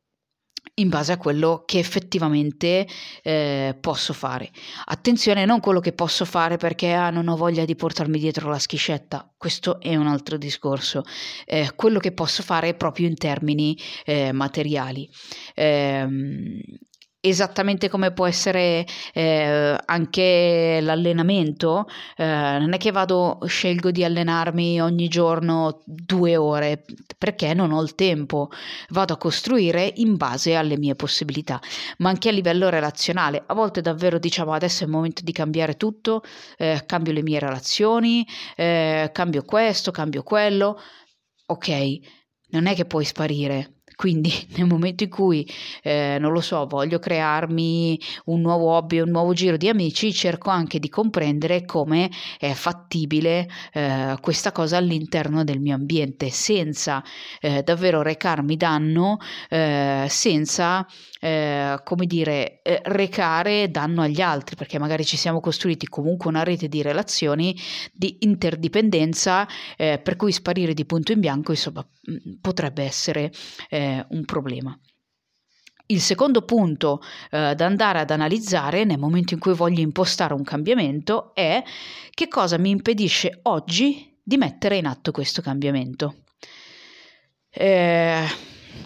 in 0.75 0.89
base 0.89 1.11
a 1.11 1.17
quello 1.17 1.63
che 1.65 1.79
effettivamente 1.79 2.87
eh, 3.21 3.77
posso 3.79 4.13
fare. 4.13 4.49
Attenzione, 4.85 5.45
non 5.45 5.59
quello 5.59 5.79
che 5.79 5.93
posso 5.93 6.25
fare 6.25 6.57
perché 6.57 6.93
ah, 6.93 7.09
non 7.09 7.27
ho 7.27 7.35
voglia 7.35 7.65
di 7.65 7.75
portarmi 7.75 8.17
dietro 8.17 8.49
la 8.49 8.57
schiscetta, 8.57 9.31
questo 9.37 9.79
è 9.79 9.95
un 9.95 10.07
altro 10.07 10.37
discorso. 10.37 11.03
Eh, 11.45 11.71
quello 11.75 11.99
che 11.99 12.11
posso 12.11 12.41
fare 12.41 12.73
proprio 12.73 13.07
in 13.07 13.15
termini 13.15 13.77
eh, 14.05 14.31
materiali. 14.31 15.09
Esattamente 17.25 17.87
come 17.87 18.11
può 18.11 18.25
essere 18.27 18.85
eh, 19.13 19.77
anche 19.85 20.79
l'allenamento, 20.81 21.85
eh, 22.17 22.25
non 22.25 22.73
è 22.73 22.77
che 22.77 22.91
vado, 22.91 23.39
scelgo 23.45 23.91
di 23.91 24.03
allenarmi 24.03 24.81
ogni 24.81 25.07
giorno 25.07 25.81
due 25.85 26.35
ore 26.35 26.83
perché 27.17 27.53
non 27.53 27.71
ho 27.71 27.81
il 27.81 27.95
tempo, 27.95 28.49
vado 28.89 29.13
a 29.13 29.17
costruire 29.17 29.89
in 29.95 30.17
base 30.17 30.55
alle 30.55 30.77
mie 30.77 30.95
possibilità, 30.95 31.61
ma 31.99 32.09
anche 32.09 32.27
a 32.27 32.33
livello 32.33 32.67
relazionale. 32.67 33.41
A 33.45 33.53
volte 33.53 33.79
davvero 33.79 34.19
diciamo 34.19 34.51
adesso 34.51 34.83
è 34.83 34.85
il 34.87 34.91
momento 34.91 35.21
di 35.23 35.31
cambiare 35.31 35.77
tutto, 35.77 36.23
eh, 36.57 36.83
cambio 36.85 37.13
le 37.13 37.21
mie 37.21 37.39
relazioni, 37.39 38.27
eh, 38.57 39.09
cambio 39.13 39.43
questo, 39.43 39.91
cambio 39.91 40.23
quello, 40.23 40.77
ok, 41.45 41.99
non 42.49 42.65
è 42.65 42.75
che 42.75 42.83
puoi 42.83 43.05
sparire, 43.05 43.82
quindi 43.95 44.31
nel 44.55 44.67
momento 44.67 45.03
in 45.03 45.09
cui, 45.09 45.47
eh, 45.81 46.17
non 46.19 46.31
lo 46.31 46.41
so, 46.41 46.65
voglio 46.65 46.99
crearmi 46.99 47.99
un 48.25 48.41
nuovo 48.41 48.71
hobby, 48.71 48.99
un 48.99 49.09
nuovo 49.09 49.33
giro 49.33 49.57
di 49.57 49.69
amici, 49.69 50.13
cerco 50.13 50.49
anche 50.49 50.79
di 50.79 50.89
comprendere 50.89 51.65
come 51.65 52.09
è 52.39 52.53
fattibile 52.53 53.47
eh, 53.73 54.15
questa 54.21 54.51
cosa 54.51 54.77
all'interno 54.77 55.43
del 55.43 55.59
mio 55.59 55.75
ambiente, 55.75 56.29
senza 56.29 57.03
eh, 57.39 57.63
davvero 57.63 58.01
recarmi 58.01 58.57
danno, 58.57 59.17
eh, 59.49 60.05
senza, 60.09 60.85
eh, 61.19 61.79
come 61.83 62.05
dire, 62.05 62.61
eh, 62.61 62.81
recare 62.85 63.69
danno 63.69 64.01
agli 64.01 64.21
altri, 64.21 64.55
perché 64.55 64.79
magari 64.79 65.05
ci 65.05 65.17
siamo 65.17 65.39
costruiti 65.39 65.87
comunque 65.87 66.29
una 66.29 66.43
rete 66.43 66.67
di 66.67 66.81
relazioni 66.81 67.55
di 67.91 68.17
interdipendenza, 68.21 69.47
per 69.75 70.15
cui 70.15 70.31
sparire 70.31 70.73
di 70.73 70.85
punto 70.85 71.11
in 71.11 71.19
bianco, 71.19 71.51
insomma, 71.51 71.85
potrebbe 72.41 72.83
essere 72.83 73.31
eh, 73.69 73.82
un 74.09 74.25
problema. 74.25 74.77
Il 75.85 75.99
secondo 75.99 76.43
punto 76.43 77.01
eh, 77.29 77.53
da 77.55 77.65
andare 77.65 77.99
ad 77.99 78.09
analizzare 78.09 78.83
nel 78.85 78.97
momento 78.97 79.33
in 79.33 79.39
cui 79.39 79.53
voglio 79.53 79.81
impostare 79.81 80.33
un 80.33 80.43
cambiamento 80.43 81.35
è 81.35 81.61
che 82.09 82.27
cosa 82.27 82.57
mi 82.57 82.69
impedisce 82.69 83.39
oggi 83.43 84.17
di 84.23 84.37
mettere 84.37 84.77
in 84.77 84.85
atto 84.85 85.11
questo 85.11 85.41
cambiamento. 85.41 86.23
Eh, 87.49 88.25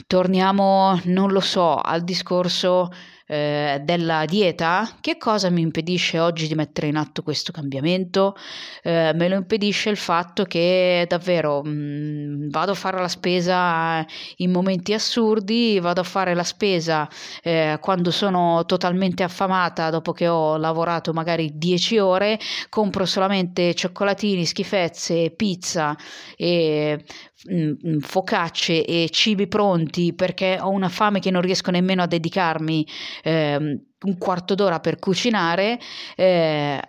torniamo, 0.07 0.99
non 1.05 1.31
lo 1.31 1.39
so, 1.39 1.75
al 1.75 2.03
discorso 2.03 2.89
eh, 3.27 3.81
della 3.83 4.25
dieta, 4.25 4.89
che 5.01 5.17
cosa 5.17 5.49
mi 5.49 5.61
impedisce 5.61 6.19
oggi 6.19 6.47
di 6.47 6.55
mettere 6.55 6.87
in 6.87 6.95
atto 6.95 7.23
questo 7.23 7.51
cambiamento? 7.51 8.35
Eh, 8.81 9.11
me 9.13 9.27
lo 9.27 9.35
impedisce 9.35 9.89
il 9.89 9.97
fatto 9.97 10.45
che 10.45 11.05
davvero 11.07 11.61
mh, 11.63 11.69
mm, 11.69 12.49
vado 12.49 12.71
a 12.71 12.75
fare 12.75 12.99
la 12.99 13.07
spesa 13.07 14.05
in 14.37 14.51
momenti 14.51 14.93
assurdi, 14.93 15.79
vado 15.79 16.01
a 16.01 16.03
fare 16.05 16.33
la 16.33 16.43
spesa 16.43 17.07
eh, 17.43 17.77
quando 17.81 18.11
sono 18.11 18.63
totalmente 18.65 19.23
affamata 19.23 19.89
dopo 19.89 20.13
che 20.13 20.27
ho 20.27 20.57
lavorato 20.57 21.11
magari 21.13 21.51
10 21.55 21.97
ore, 21.97 22.39
compro 22.69 23.05
solamente 23.05 23.73
cioccolatini, 23.73 24.45
schifezze, 24.45 25.31
pizza 25.31 25.95
e 26.35 27.03
mh, 27.45 27.71
mm, 27.87 27.99
focacce 27.99 28.85
e 28.85 29.09
cibi 29.11 29.47
pronti 29.47 30.13
perché 30.13 30.57
ho 30.59 30.69
una 30.69 30.89
fame 30.89 31.19
che 31.19 31.31
non 31.31 31.41
riesco 31.41 31.71
nemmeno 31.71 32.03
a 32.03 32.07
dedicarmi 32.07 32.85
eh, 33.23 33.55
un 33.99 34.17
quarto 34.17 34.55
d'ora 34.55 34.79
per 34.79 34.99
cucinare, 34.99 35.79
eh, 36.15 36.81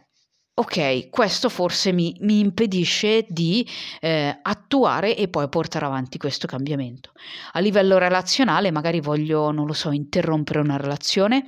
ok, 0.59 1.09
questo 1.09 1.49
forse 1.49 1.93
mi, 1.93 2.17
mi 2.21 2.41
impedisce 2.41 3.25
di 3.29 3.67
eh, 4.01 4.39
attuare 4.43 5.17
e 5.17 5.29
poi 5.29 5.49
portare 5.49 5.85
avanti 5.85 6.19
questo 6.19 6.47
cambiamento. 6.47 7.13
A 7.53 7.61
livello 7.61 7.97
relazionale, 7.99 8.73
magari 8.73 9.01
voglio, 9.01 9.53
non 9.53 9.67
lo 9.67 9.73
so, 9.73 9.91
interrompere 9.93 10.59
una 10.59 10.77
relazione 10.77 11.45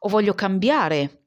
o 0.00 0.08
voglio 0.08 0.34
cambiare 0.34 1.22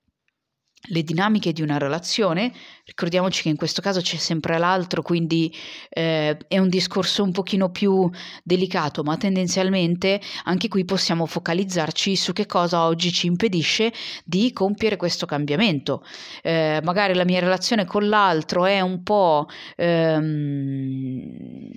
le 0.89 1.03
dinamiche 1.03 1.51
di 1.51 1.63
una 1.63 1.79
relazione, 1.79 2.53
ricordiamoci 2.85 3.41
che 3.41 3.49
in 3.49 3.55
questo 3.55 3.81
caso 3.81 4.01
c'è 4.01 4.17
sempre 4.17 4.57
l'altro, 4.57 5.01
quindi 5.01 5.53
eh, 5.89 6.37
è 6.47 6.57
un 6.59 6.69
discorso 6.69 7.23
un 7.23 7.31
pochino 7.31 7.69
più 7.69 8.09
delicato, 8.43 9.03
ma 9.03 9.17
tendenzialmente 9.17 10.21
anche 10.43 10.67
qui 10.67 10.85
possiamo 10.85 11.25
focalizzarci 11.25 12.15
su 12.15 12.33
che 12.33 12.45
cosa 12.45 12.85
oggi 12.85 13.11
ci 13.11 13.27
impedisce 13.27 13.91
di 14.23 14.53
compiere 14.53 14.97
questo 14.97 15.25
cambiamento. 15.25 16.03
Eh, 16.43 16.79
magari 16.83 17.13
la 17.15 17.25
mia 17.25 17.39
relazione 17.39 17.85
con 17.85 18.07
l'altro 18.07 18.65
è 18.65 18.81
un 18.81 19.01
po', 19.01 19.47
ehm, 19.75 21.69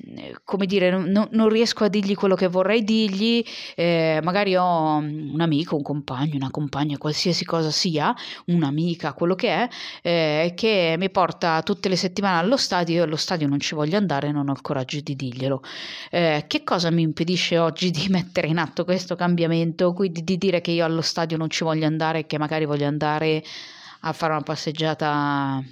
come 0.44 0.66
dire, 0.66 0.90
non, 0.90 1.28
non, 1.30 1.48
riesco 1.48 1.84
a 1.84 1.88
dirgli 1.88 2.14
quello 2.14 2.34
che 2.34 2.48
vorrei 2.48 2.84
dirgli, 2.84 3.42
eh, 3.74 4.20
magari 4.22 4.56
ho 4.56 4.96
un 4.96 5.40
amico, 5.40 5.76
un 5.76 5.82
compagno, 5.82 6.36
una 6.36 6.50
compagna, 6.50 6.98
qualsiasi 6.98 7.44
cosa 7.44 7.70
sia, 7.70 8.14
un'amica, 8.46 8.66
amica, 8.68 9.12
quello 9.14 9.34
che 9.34 9.48
è, 9.48 9.68
eh, 10.02 10.52
che 10.54 10.96
mi 10.98 11.10
porta 11.10 11.62
tutte 11.62 11.88
le 11.88 11.96
settimane 11.96 12.38
allo 12.38 12.56
stadio, 12.56 12.96
io 12.96 13.02
allo 13.04 13.16
stadio 13.16 13.48
non 13.48 13.60
ci 13.60 13.74
voglio 13.74 13.96
andare, 13.96 14.30
non 14.30 14.48
ho 14.48 14.52
il 14.52 14.60
coraggio 14.60 15.00
di 15.00 15.16
dirglielo. 15.16 15.62
Eh, 16.10 16.44
che 16.46 16.64
cosa 16.64 16.90
mi 16.90 17.02
impedisce 17.02 17.58
oggi 17.58 17.90
di 17.90 18.08
mettere 18.10 18.48
in 18.48 18.58
atto 18.58 18.84
questo 18.84 19.16
cambiamento, 19.16 19.92
quindi 19.94 20.22
di 20.22 20.36
dire 20.36 20.60
che 20.60 20.72
io 20.72 20.84
allo 20.84 21.00
stadio 21.00 21.36
non 21.36 21.48
ci 21.48 21.64
voglio 21.64 21.86
andare 21.86 22.20
e 22.20 22.26
che 22.26 22.38
magari 22.38 22.66
voglio 22.66 22.86
andare 22.86 23.42
a 24.00 24.12
fare 24.12 24.32
una 24.32 24.42
passeggiata 24.42 25.62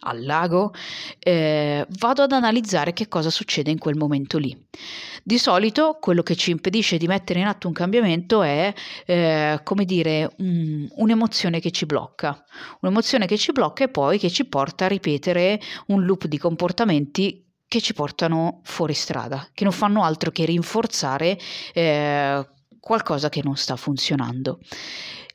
al 0.00 0.24
lago, 0.24 0.72
eh, 1.18 1.86
vado 1.98 2.22
ad 2.22 2.32
analizzare 2.32 2.92
che 2.92 3.08
cosa 3.08 3.30
succede 3.30 3.70
in 3.70 3.78
quel 3.78 3.96
momento 3.96 4.38
lì. 4.38 4.56
Di 5.22 5.38
solito 5.38 5.98
quello 6.00 6.22
che 6.22 6.36
ci 6.36 6.50
impedisce 6.50 6.96
di 6.96 7.06
mettere 7.06 7.40
in 7.40 7.46
atto 7.46 7.66
un 7.66 7.74
cambiamento 7.74 8.42
è, 8.42 8.72
eh, 9.06 9.60
come 9.62 9.84
dire, 9.84 10.30
un, 10.38 10.88
un'emozione 10.96 11.60
che 11.60 11.70
ci 11.70 11.86
blocca, 11.86 12.44
un'emozione 12.80 13.26
che 13.26 13.36
ci 13.36 13.52
blocca 13.52 13.84
e 13.84 13.88
poi 13.88 14.18
che 14.18 14.30
ci 14.30 14.44
porta 14.46 14.86
a 14.86 14.88
ripetere 14.88 15.60
un 15.86 16.04
loop 16.04 16.26
di 16.26 16.38
comportamenti 16.38 17.44
che 17.68 17.80
ci 17.82 17.92
portano 17.92 18.60
fuori 18.64 18.94
strada, 18.94 19.46
che 19.52 19.64
non 19.64 19.72
fanno 19.72 20.02
altro 20.02 20.30
che 20.30 20.46
rinforzare 20.46 21.38
eh, 21.74 22.48
qualcosa 22.80 23.28
che 23.28 23.42
non 23.42 23.56
sta 23.56 23.76
funzionando. 23.76 24.60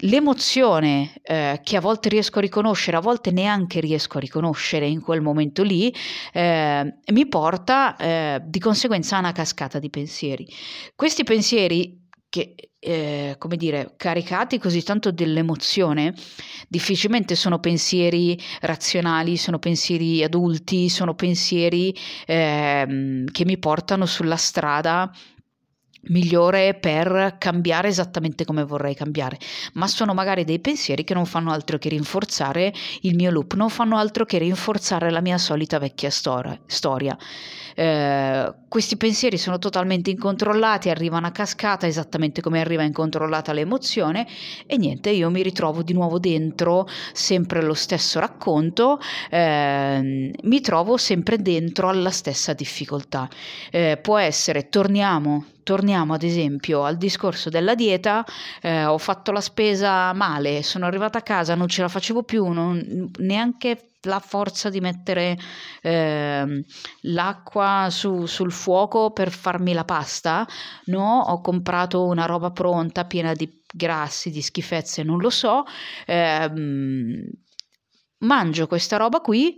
L'emozione 0.06 1.14
eh, 1.22 1.62
che 1.64 1.78
a 1.78 1.82
volte 1.82 2.10
riesco 2.10 2.40
a 2.40 2.42
riconoscere, 2.42 2.98
a 2.98 3.02
volte 3.02 3.32
neanche 3.32 3.80
riesco 3.80 4.18
a 4.18 4.22
riconoscere 4.22 4.86
in 4.86 5.02
quel 5.02 5.22
momento 5.22 5.64
lì, 5.64 5.94
eh, 6.34 6.98
mi 7.14 7.28
porta 7.28 7.96
eh, 7.96 8.42
di 8.44 8.60
conseguenza 8.60 9.16
a 9.16 9.20
una 9.20 9.32
cascata 9.32 9.80
di 9.80 9.90
pensieri. 9.90 10.46
Questi 10.96 11.24
pensieri 11.24 12.02
che, 12.28 12.56
eh, 12.80 13.36
come 13.38 13.56
dire, 13.56 13.94
caricati 13.96 14.58
così 14.58 14.84
tanto 14.84 15.12
dell'emozione, 15.12 16.16
difficilmente 16.68 17.36
sono 17.36 17.60
pensieri 17.60 18.38
razionali, 18.62 19.38
sono 19.38 19.60
pensieri 19.60 20.24
adulti, 20.24 20.90
sono 20.90 21.14
pensieri 21.14 21.96
eh, 22.26 23.24
che 23.32 23.46
mi 23.46 23.58
portano 23.60 24.08
sulla 24.08 24.36
strada 24.36 25.10
migliore 26.08 26.74
per 26.74 27.36
cambiare 27.38 27.88
esattamente 27.88 28.46
come 28.46 28.64
vorrei 28.64 28.96
cambiare, 28.96 29.38
ma 29.74 29.88
sono 29.88 30.14
magari 30.14 30.44
dei 30.44 30.60
pensieri 30.60 31.04
che 31.04 31.14
non 31.14 31.26
fanno 31.26 31.52
altro 31.52 31.78
che 31.78 31.90
rinforzare 31.90 32.74
il 33.02 33.16
mio 33.16 33.32
loop, 33.32 33.54
non 33.54 33.70
fanno 33.70 33.98
altro 33.98 34.26
che 34.26 34.38
rinforzare 34.38 35.10
la 35.10 35.22
mia 35.22 35.38
solita 35.38 35.80
vecchia 35.80 36.10
stor- 36.10 36.60
storia. 36.66 37.18
Eh, 37.76 38.54
questi 38.68 38.98
pensieri 38.98 39.38
sono 39.38 39.58
totalmente 39.58 40.10
incontrollati, 40.10 40.90
arrivano 40.90 41.28
a 41.28 41.32
cascata 41.32 41.88
esattamente 41.88 42.42
come 42.42 42.60
arriva 42.60 42.84
incontrollata 42.84 43.52
l'emozione 43.54 44.28
e 44.66 44.78
niente, 44.78 45.10
io 45.10 45.30
mi 45.30 45.42
ritrovo 45.42 45.82
di 45.82 45.94
nuovo 45.94 46.20
dentro 46.20 46.88
sempre 47.14 47.62
lo 47.62 47.74
stesso 47.74 48.20
racconto, 48.20 49.00
eh, 49.30 50.32
mi 50.42 50.62
trovo 50.62 50.98
sempre 50.98 51.38
dentro 51.38 51.90
alla 51.90 52.12
stessa 52.12 52.54
difficoltà. 52.54 53.28
Eh, 53.72 53.98
può 54.02 54.18
essere, 54.18 54.70
torniamo 54.70 55.46
torniamo 55.64 56.14
ad 56.14 56.24
esempio 56.24 56.84
al 56.84 56.98
discorso 56.98 57.50
della 57.50 57.76
dieta, 57.76 58.26
eh, 58.62 58.86
ho 58.86 58.98
fatto 58.98 59.32
la 59.32 59.42
spesa 59.42 60.14
male, 60.14 60.64
sono 60.64 60.86
arrivata 60.86 61.20
a 61.20 61.22
casa, 61.22 61.56
non 61.56 61.68
ce 61.68 61.82
la 61.82 61.88
facevo 61.88 62.24
più, 62.24 62.48
non, 62.48 63.10
neanche 63.20 63.94
la 64.04 64.20
forza 64.20 64.70
di 64.70 64.82
mettere 64.82 65.38
eh, 65.82 66.66
l'acqua 67.02 67.88
su, 67.90 68.26
sul 68.26 68.52
fuoco 68.52 69.12
per 69.12 69.32
farmi 69.32 69.74
la 69.74 69.86
pasta, 69.86 70.46
no, 70.86 71.20
ho 71.22 71.42
comprato 71.42 72.06
una 72.06 72.26
roba 72.26 72.52
pronta 72.52 73.06
piena 73.06 73.34
di 73.34 73.62
grassi, 73.74 74.30
di 74.30 74.42
schifezze, 74.42 75.04
non 75.04 75.20
lo 75.20 75.30
so, 75.30 75.64
eh, 76.06 76.52
mangio 78.20 78.68
questa 78.68 78.98
roba 78.98 79.20
qui 79.20 79.56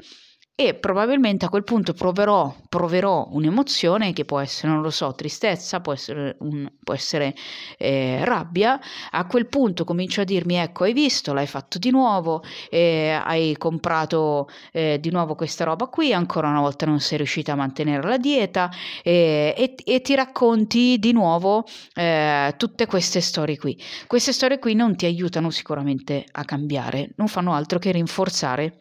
e 0.57 0.73
probabilmente 0.73 1.43
a 1.43 1.49
quel 1.49 1.65
punto 1.65 1.91
proverò, 1.91 2.55
proverò 2.69 3.27
un'emozione 3.31 4.13
che 4.13 4.23
può 4.23 4.39
essere, 4.39 4.71
non 4.71 4.81
lo 4.81 4.89
so, 4.89 5.13
tristezza, 5.13 5.81
può 5.81 5.91
essere, 5.91 6.37
un, 6.39 6.71
può 6.81 6.93
essere 6.93 7.35
eh, 7.77 8.23
rabbia, 8.23 8.79
a 9.11 9.25
quel 9.27 9.47
punto 9.47 9.83
comincio 9.83 10.21
a 10.21 10.23
dirmi 10.23 10.55
ecco 10.55 10.85
hai 10.85 10.93
visto, 10.93 11.33
l'hai 11.33 11.45
fatto 11.45 11.77
di 11.77 11.91
nuovo, 11.91 12.41
eh, 12.69 13.19
hai 13.21 13.57
comprato 13.57 14.47
eh, 14.71 14.97
di 15.01 15.11
nuovo 15.11 15.35
questa 15.35 15.65
roba 15.65 15.87
qui, 15.87 16.13
ancora 16.13 16.47
una 16.47 16.61
volta 16.61 16.85
non 16.85 17.01
sei 17.01 17.17
riuscita 17.17 17.51
a 17.51 17.55
mantenere 17.55 18.07
la 18.07 18.17
dieta 18.17 18.71
e, 19.03 19.75
e 19.83 20.01
ti 20.01 20.15
racconti 20.15 20.97
di 20.99 21.11
nuovo 21.11 21.65
eh, 21.95 22.53
tutte 22.55 22.85
queste 22.85 23.19
storie 23.19 23.57
qui. 23.57 23.77
Queste 24.07 24.31
storie 24.31 24.57
qui 24.59 24.73
non 24.73 24.95
ti 24.95 25.05
aiutano 25.05 25.49
sicuramente 25.49 26.23
a 26.31 26.45
cambiare, 26.45 27.09
non 27.17 27.27
fanno 27.27 27.53
altro 27.53 27.77
che 27.77 27.91
rinforzare 27.91 28.77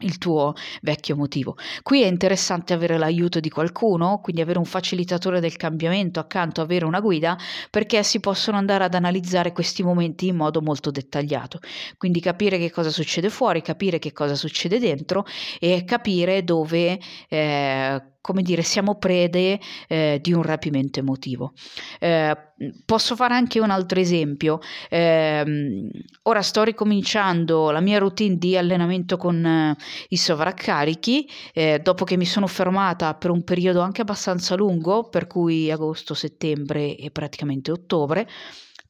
il 0.00 0.18
tuo 0.18 0.54
vecchio 0.82 1.16
motivo. 1.16 1.56
Qui 1.82 2.02
è 2.02 2.06
interessante 2.06 2.72
avere 2.72 2.98
l'aiuto 2.98 3.40
di 3.40 3.48
qualcuno, 3.48 4.20
quindi 4.22 4.42
avere 4.42 4.58
un 4.58 4.64
facilitatore 4.64 5.40
del 5.40 5.56
cambiamento 5.56 6.20
accanto, 6.20 6.60
avere 6.60 6.84
una 6.84 7.00
guida, 7.00 7.36
perché 7.70 8.02
si 8.02 8.20
possono 8.20 8.56
andare 8.56 8.84
ad 8.84 8.94
analizzare 8.94 9.52
questi 9.52 9.82
momenti 9.82 10.28
in 10.28 10.36
modo 10.36 10.60
molto 10.60 10.90
dettagliato. 10.90 11.58
Quindi 11.96 12.20
capire 12.20 12.58
che 12.58 12.70
cosa 12.70 12.90
succede 12.90 13.30
fuori, 13.30 13.62
capire 13.62 13.98
che 13.98 14.12
cosa 14.12 14.34
succede 14.34 14.78
dentro 14.78 15.24
e 15.58 15.84
capire 15.84 16.44
dove 16.44 16.98
eh, 17.28 18.02
come 18.20 18.42
dire, 18.42 18.62
siamo 18.62 18.96
prede 18.96 19.58
eh, 19.86 20.18
di 20.20 20.32
un 20.32 20.42
rapimento 20.42 21.00
emotivo. 21.00 21.52
Eh, 21.98 22.36
posso 22.84 23.16
fare 23.16 23.34
anche 23.34 23.60
un 23.60 23.70
altro 23.70 24.00
esempio. 24.00 24.58
Eh, 24.88 25.88
ora 26.22 26.42
sto 26.42 26.62
ricominciando 26.62 27.70
la 27.70 27.80
mia 27.80 27.98
routine 27.98 28.36
di 28.36 28.56
allenamento 28.56 29.16
con 29.16 29.44
eh, 29.44 29.76
i 30.08 30.16
sovraccarichi, 30.16 31.28
eh, 31.52 31.80
dopo 31.82 32.04
che 32.04 32.16
mi 32.16 32.26
sono 32.26 32.46
fermata 32.46 33.14
per 33.14 33.30
un 33.30 33.44
periodo 33.44 33.80
anche 33.80 34.02
abbastanza 34.02 34.54
lungo, 34.56 35.08
per 35.08 35.26
cui 35.26 35.70
agosto, 35.70 36.14
settembre 36.14 36.96
e 36.96 37.10
praticamente 37.10 37.70
ottobre 37.70 38.28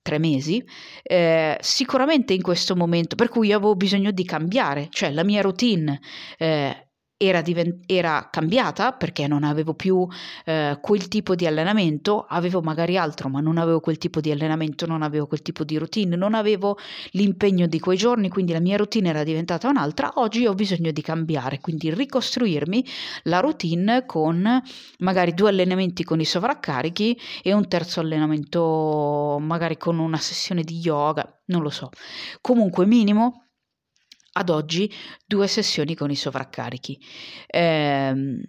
tre 0.00 0.18
mesi, 0.18 0.64
eh, 1.02 1.58
sicuramente 1.60 2.32
in 2.32 2.40
questo 2.40 2.74
momento, 2.74 3.14
per 3.14 3.28
cui 3.28 3.52
avevo 3.52 3.74
bisogno 3.74 4.10
di 4.10 4.24
cambiare, 4.24 4.88
cioè 4.90 5.10
la 5.10 5.22
mia 5.22 5.42
routine 5.42 6.00
eh, 6.38 6.87
era, 7.18 7.42
divent- 7.42 7.82
era, 7.86 8.28
cambiata 8.30 8.92
perché 8.92 9.26
non 9.26 9.42
avevo 9.42 9.74
più 9.74 10.06
eh, 10.44 10.78
quel 10.80 11.08
tipo 11.08 11.34
di 11.34 11.46
allenamento, 11.46 12.24
avevo 12.28 12.62
magari 12.62 12.96
altro, 12.96 13.28
ma 13.28 13.40
non 13.40 13.58
avevo 13.58 13.80
quel 13.80 13.98
tipo 13.98 14.20
di 14.20 14.30
allenamento, 14.30 14.86
non 14.86 15.02
avevo 15.02 15.26
quel 15.26 15.42
tipo 15.42 15.64
di 15.64 15.76
routine, 15.76 16.14
non 16.14 16.34
avevo 16.34 16.78
l'impegno 17.10 17.66
di 17.66 17.80
quei 17.80 17.96
giorni, 17.96 18.28
quindi 18.28 18.52
la 18.52 18.60
mia 18.60 18.76
routine 18.76 19.08
era 19.08 19.24
diventata 19.24 19.68
un'altra. 19.68 20.12
Oggi 20.14 20.46
ho 20.46 20.54
bisogno 20.54 20.92
di 20.92 21.02
cambiare, 21.02 21.58
quindi 21.60 21.92
ricostruirmi 21.92 22.84
la 23.24 23.40
routine 23.40 24.06
con 24.06 24.62
magari 24.98 25.34
due 25.34 25.48
allenamenti 25.48 26.04
con 26.04 26.20
i 26.20 26.24
sovraccarichi 26.24 27.18
e 27.42 27.52
un 27.52 27.66
terzo 27.66 27.98
allenamento 27.98 29.38
magari 29.40 29.76
con 29.76 29.98
una 29.98 30.18
sessione 30.18 30.62
di 30.62 30.78
yoga, 30.78 31.28
non 31.46 31.62
lo 31.62 31.70
so. 31.70 31.90
Comunque 32.40 32.86
minimo 32.86 33.47
ad 34.38 34.50
oggi 34.50 34.92
due 35.26 35.46
sessioni 35.46 35.94
con 35.94 36.10
i 36.10 36.16
sovraccarichi. 36.16 36.98
Ehm, 37.46 38.40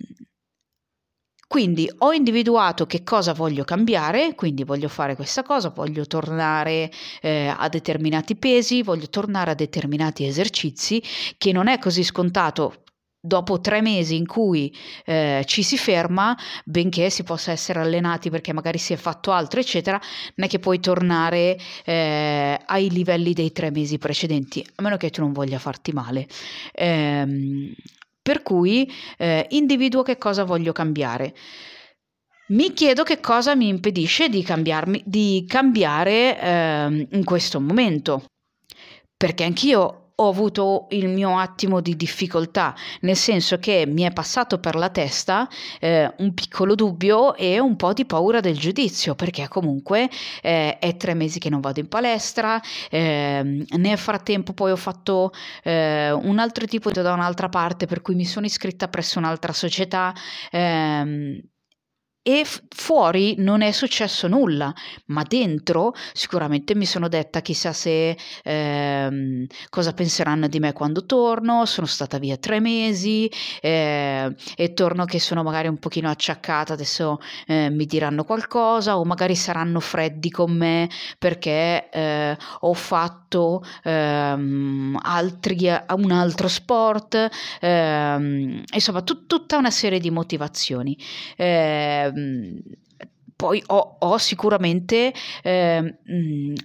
quindi 1.48 1.92
ho 1.98 2.14
individuato 2.14 2.86
che 2.86 3.02
cosa 3.02 3.34
voglio 3.34 3.64
cambiare, 3.64 4.36
quindi 4.36 4.64
voglio 4.64 4.88
fare 4.88 5.16
questa 5.16 5.42
cosa, 5.42 5.70
voglio 5.70 6.06
tornare 6.06 6.92
eh, 7.22 7.52
a 7.58 7.68
determinati 7.70 8.36
pesi, 8.36 8.84
voglio 8.84 9.10
tornare 9.10 9.50
a 9.50 9.56
determinati 9.56 10.26
esercizi, 10.28 11.02
che 11.40 11.52
non 11.52 11.68
è 11.68 11.80
così 11.80 12.04
scontato 12.04 12.84
dopo 13.22 13.60
tre 13.60 13.82
mesi 13.82 14.16
in 14.16 14.26
cui 14.26 14.74
eh, 15.06 15.44
ci 15.46 15.64
si 15.64 15.78
ferma, 15.78 16.38
benché 16.64 17.10
si 17.10 17.24
possa 17.24 17.52
essere 17.52 17.80
allenati 17.80 18.30
perché 18.30 18.54
magari 18.54 18.78
si 18.78 18.94
è 18.94 18.96
fatto 18.96 19.32
altro, 19.32 19.60
eccetera, 19.60 20.00
non 20.36 20.48
è 20.48 20.50
che 20.50 20.60
puoi 20.60 20.80
tornare 20.80 21.58
eh, 21.84 22.60
ai 22.66 22.90
livelli 22.90 23.34
dei 23.34 23.52
tre 23.52 23.72
mesi 23.72 23.98
precedenti, 23.98 24.66
a 24.76 24.82
meno 24.82 24.98
che 24.98 25.10
tu 25.10 25.22
non 25.22 25.34
voglia 25.34 25.60
farti 25.60 25.92
male. 25.92 26.28
Ehm, 26.74 27.74
per 28.22 28.44
cui 28.44 28.92
eh, 29.18 29.48
individuo 29.50 30.04
che 30.04 30.18
cosa 30.18 30.44
voglio 30.44 30.72
cambiare. 30.72 31.34
Mi 32.50 32.74
chiedo 32.74 33.04
che 33.04 33.20
cosa 33.20 33.56
mi 33.56 33.68
impedisce 33.68 34.30
di, 34.30 34.46
di 35.06 35.46
cambiare 35.48 36.40
ehm, 36.40 37.08
in 37.12 37.24
questo 37.24 37.60
momento, 37.60 38.26
perché 39.16 39.44
anch'io 39.44 39.99
ho 40.22 40.30
avuto 40.30 40.88
il 40.90 41.08
mio 41.08 41.38
attimo 41.38 41.82
di 41.82 41.96
difficoltà, 41.96 42.76
nel 43.02 43.16
senso 43.16 43.58
che 43.58 43.86
mi 43.88 44.04
è 44.04 44.12
passato 44.12 44.60
per 44.60 44.76
la 44.76 44.90
testa 44.90 45.48
eh, 45.80 46.12
un 46.18 46.34
piccolo 46.34 46.76
dubbio 46.76 47.36
e 47.36 47.60
un 47.60 47.76
po' 47.76 47.94
di 47.94 48.06
paura 48.06 48.40
del 48.40 48.58
giudizio, 48.58 49.16
perché 49.16 49.48
comunque 49.48 50.10
eh, 50.42 50.78
è 50.78 50.98
tre 50.98 51.14
mesi 51.14 51.40
che 51.40 51.50
non 51.50 51.62
vado 51.62 51.80
in 51.80 51.88
palestra, 51.88 52.62
eh, 52.90 53.66
nel 53.70 53.98
frattempo 53.98 54.54
poi 54.54 54.72
ho 54.72 54.76
fatto 54.76 55.32
eh, 55.64 56.12
un 56.12 56.40
altro 56.40 56.66
tipo 56.66 56.92
da 56.92 57.14
un'altra 57.14 57.50
parte, 57.50 57.86
per 57.86 58.02
cui 58.02 58.16
mi 58.16 58.26
sono 58.26 58.46
iscritta 58.46 58.88
presso 58.88 59.20
un'altra 59.20 59.54
società 59.54 60.14
ehm, 60.52 61.40
e 62.30 62.46
fuori 62.70 63.34
non 63.40 63.64
è 63.64 63.72
successo 63.72 64.28
nulla, 64.28 64.72
ma 65.08 65.24
dentro 65.28 65.96
sicuramente 66.14 66.76
mi 66.76 66.86
sono 66.86 67.08
detta 67.08 67.42
chissà 67.42 67.74
se 67.74 68.16
ehm, 68.44 69.48
cosa 69.70 69.94
penseranno 69.94 70.48
di 70.48 70.60
me 70.60 70.72
quando 70.72 71.06
torno, 71.08 71.66
sono 71.66 71.88
stata 71.88 72.20
via 72.20 72.38
tre 72.38 72.60
mesi 72.60 73.28
eh, 73.62 74.36
e 74.56 74.74
torno 74.74 75.06
che 75.06 75.20
sono 75.20 75.42
magari 75.42 75.70
un 75.70 75.80
pochino 75.80 76.08
acciaccata, 76.08 76.74
adesso 76.74 77.18
eh, 77.48 77.72
mi 77.72 77.88
diranno 77.88 78.24
qualcosa 78.24 79.00
o 79.00 79.06
magari 79.06 79.36
saranno 79.36 79.80
freddi 79.80 80.30
con 80.30 80.52
me 80.52 80.88
perché 81.18 81.90
eh, 81.90 82.38
ho 82.60 82.74
fatto 82.76 83.64
ehm, 83.84 85.00
altri, 85.02 85.58
un 85.96 86.12
altro 86.12 86.48
sport, 86.48 87.28
ehm, 87.60 88.64
insomma 88.72 89.02
tut- 89.02 89.26
tutta 89.26 89.58
una 89.58 89.72
serie 89.72 90.00
di 90.00 90.12
motivazioni. 90.12 90.96
Eh, 91.36 92.12
嗯 92.20 92.89
poi 93.40 93.64
ho, 93.68 93.96
ho 94.00 94.18
sicuramente 94.18 95.14
eh, 95.44 95.96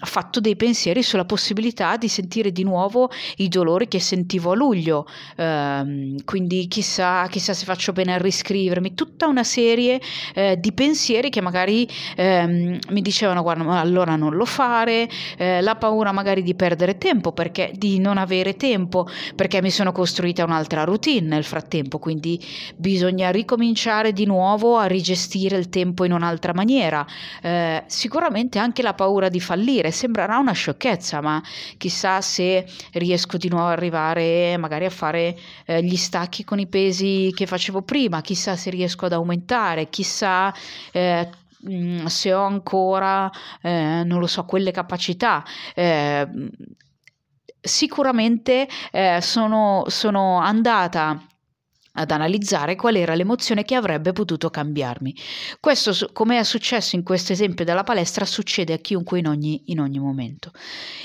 fatto 0.01 0.41
dei 0.41 0.57
pensieri 0.57 1.05
sulla 1.05 1.25
possibilità 1.25 1.97
di 1.97 2.09
sentire 2.09 2.51
di 2.51 2.65
nuovo 2.65 3.11
i 3.37 3.47
dolori 3.47 3.87
che 3.87 4.01
sentivo 4.01 4.51
a 4.51 4.55
luglio, 4.57 5.07
eh, 5.37 6.17
quindi 6.25 6.67
chissà, 6.67 7.29
chissà, 7.29 7.53
se 7.53 7.65
faccio 7.65 7.93
bene 7.93 8.15
a 8.15 8.19
riscrivermi, 8.19 8.95
tutta 8.95 9.29
una 9.29 9.45
serie 9.45 10.01
eh, 10.35 10.59
di 10.59 10.73
pensieri 10.73 11.31
che 11.31 11.41
magari 11.41 11.89
ehm, 12.17 12.79
mi 12.89 13.03
dicevano 13.03 13.43
guarda 13.43 13.79
allora 13.79 14.17
non 14.17 14.35
lo 14.35 14.45
fare, 14.45 15.09
eh, 15.37 15.61
la 15.61 15.77
paura 15.77 16.11
magari 16.11 16.43
di 16.43 16.57
perdere 16.57 16.99
tempo, 16.99 17.31
perché 17.31 17.71
di 17.77 18.01
non 18.01 18.19
avere 18.19 18.57
tempo, 18.57 19.07
perché 19.37 19.63
mi 19.63 19.71
sono 19.71 19.93
costruita 19.93 20.43
un'altra 20.43 20.83
routine 20.83 21.25
nel 21.25 21.45
frattempo, 21.45 22.01
quindi 22.01 22.45
bisogna 22.75 23.31
ricominciare 23.31 24.13
di 24.13 24.27
nuovo 24.27 24.77
a 24.77 24.87
rigestire 24.87 25.57
il 25.57 25.69
tempo 25.69 26.03
in 26.03 26.11
un'altra 26.11 26.51
maniera 26.51 26.63
maniera. 26.65 27.07
Eh, 27.43 27.85
sicuramente 27.87 28.59
anche 28.59 28.83
la 28.83 28.95
paura 28.95 29.29
di 29.29 29.41
fallire 29.41 29.91
sembrerà 29.91 30.39
una 30.39 30.53
sciocchezza, 30.53 31.21
ma 31.21 31.43
chissà 31.77 32.21
se 32.21 32.67
riesco 32.93 33.37
di 33.37 33.49
nuovo 33.49 33.67
ad 33.67 33.73
arrivare 33.73 34.57
magari 34.57 34.87
a 34.87 34.91
fare 34.91 35.37
eh, 35.67 35.83
gli 35.83 35.97
stacchi 35.97 36.45
con 36.45 36.59
i 36.59 36.67
pesi 36.67 37.31
che 37.35 37.47
facevo 37.47 37.83
prima, 37.83 38.23
chissà 38.23 38.57
se 38.57 38.71
riesco 38.71 39.07
ad 39.07 39.13
aumentare, 39.13 39.89
chissà. 39.91 40.53
Eh, 40.93 41.29
mm, 41.69 42.07
se 42.07 42.33
ho 42.33 42.43
ancora, 42.43 43.31
eh, 43.63 44.03
non 44.05 44.19
lo 44.19 44.27
so, 44.27 44.45
quelle 44.45 44.71
capacità. 44.71 45.45
Eh, 45.75 46.27
sicuramente 47.61 48.69
eh, 48.93 49.21
sono, 49.23 49.85
sono 49.89 50.39
andata 50.39 51.19
ad 51.97 52.11
analizzare 52.11 52.77
qual 52.77 52.97
era 52.97 53.15
l'emozione 53.15 53.65
che 53.65 53.75
avrebbe 53.75 54.13
potuto 54.13 54.51
cambiarmi. 54.51 55.15
Questo, 55.61 55.93
come 56.13 56.39
è 56.39 56.45
successo 56.45 56.97
in 56.97 57.03
questo 57.03 57.33
esempio 57.33 57.65
della 57.65 57.85
palestra, 57.85 58.25
succede 58.25 58.73
a 58.73 58.79
chiunque 58.79 59.19
in 59.19 59.29
ogni, 59.29 59.63
in 59.67 59.81
ogni 59.81 59.99
momento. 59.99 60.51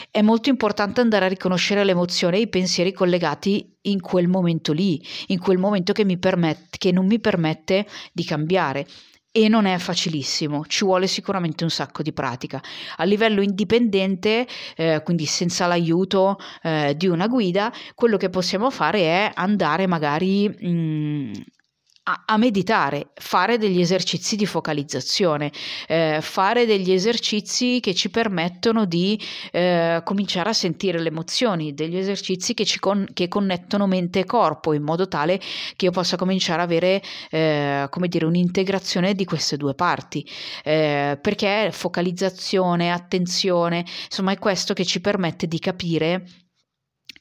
È 0.09 0.21
molto 0.21 0.49
importante 0.49 1.01
andare 1.01 1.25
a 1.25 1.29
riconoscere 1.29 1.83
l'emozione 1.83 2.37
e 2.37 2.41
i 2.41 2.49
pensieri 2.49 2.91
collegati 2.91 3.77
in 3.81 4.01
quel 4.01 4.27
momento 4.27 4.73
lì, 4.73 5.01
in 5.27 5.39
quel 5.39 5.57
momento 5.57 5.93
che, 5.93 6.05
mi 6.05 6.17
permette, 6.17 6.77
che 6.77 6.91
non 6.91 7.05
mi 7.05 7.19
permette 7.19 7.87
di 8.11 8.23
cambiare 8.23 8.85
e 9.31 9.47
non 9.47 9.65
è 9.65 9.77
facilissimo, 9.77 10.65
ci 10.65 10.83
vuole 10.83 11.07
sicuramente 11.07 11.63
un 11.63 11.69
sacco 11.69 12.01
di 12.01 12.13
pratica. 12.13 12.61
A 12.97 13.03
livello 13.03 13.41
indipendente, 13.41 14.47
eh, 14.75 15.01
quindi 15.03 15.25
senza 15.25 15.67
l'aiuto 15.67 16.37
eh, 16.63 16.95
di 16.97 17.07
una 17.07 17.27
guida, 17.27 17.71
quello 17.93 18.17
che 18.17 18.29
possiamo 18.29 18.69
fare 18.71 19.01
è 19.01 19.31
andare 19.35 19.87
magari 19.87 20.49
mh, 20.49 20.67
mm, 20.67 21.31
a, 22.25 22.37
meditare, 22.37 23.09
fare 23.13 23.57
degli 23.57 23.79
esercizi 23.79 24.35
di 24.35 24.45
focalizzazione, 24.45 25.51
eh, 25.87 26.19
fare 26.21 26.65
degli 26.65 26.91
esercizi 26.91 27.79
che 27.79 27.93
ci 27.93 28.09
permettono 28.09 28.85
di 28.85 29.19
eh, 29.51 30.01
cominciare 30.03 30.49
a 30.49 30.53
sentire 30.53 30.99
le 30.99 31.09
emozioni, 31.09 31.73
degli 31.73 31.97
esercizi 31.97 32.53
che, 32.53 32.65
ci 32.65 32.79
con, 32.79 33.07
che 33.13 33.27
connettono 33.27 33.87
mente 33.87 34.19
e 34.19 34.25
corpo 34.25 34.73
in 34.73 34.83
modo 34.83 35.07
tale 35.07 35.39
che 35.75 35.85
io 35.85 35.91
possa 35.91 36.15
cominciare 36.17 36.61
a 36.61 36.65
avere, 36.65 37.01
eh, 37.29 37.87
come 37.89 38.07
dire, 38.07 38.25
un'integrazione 38.25 39.13
di 39.13 39.25
queste 39.25 39.57
due 39.57 39.75
parti, 39.75 40.25
eh, 40.63 41.17
perché 41.21 41.69
focalizzazione, 41.71 42.91
attenzione, 42.91 43.85
insomma 44.05 44.31
è 44.31 44.39
questo 44.39 44.73
che 44.73 44.85
ci 44.85 45.01
permette 45.01 45.47
di 45.47 45.59
capire 45.59 46.25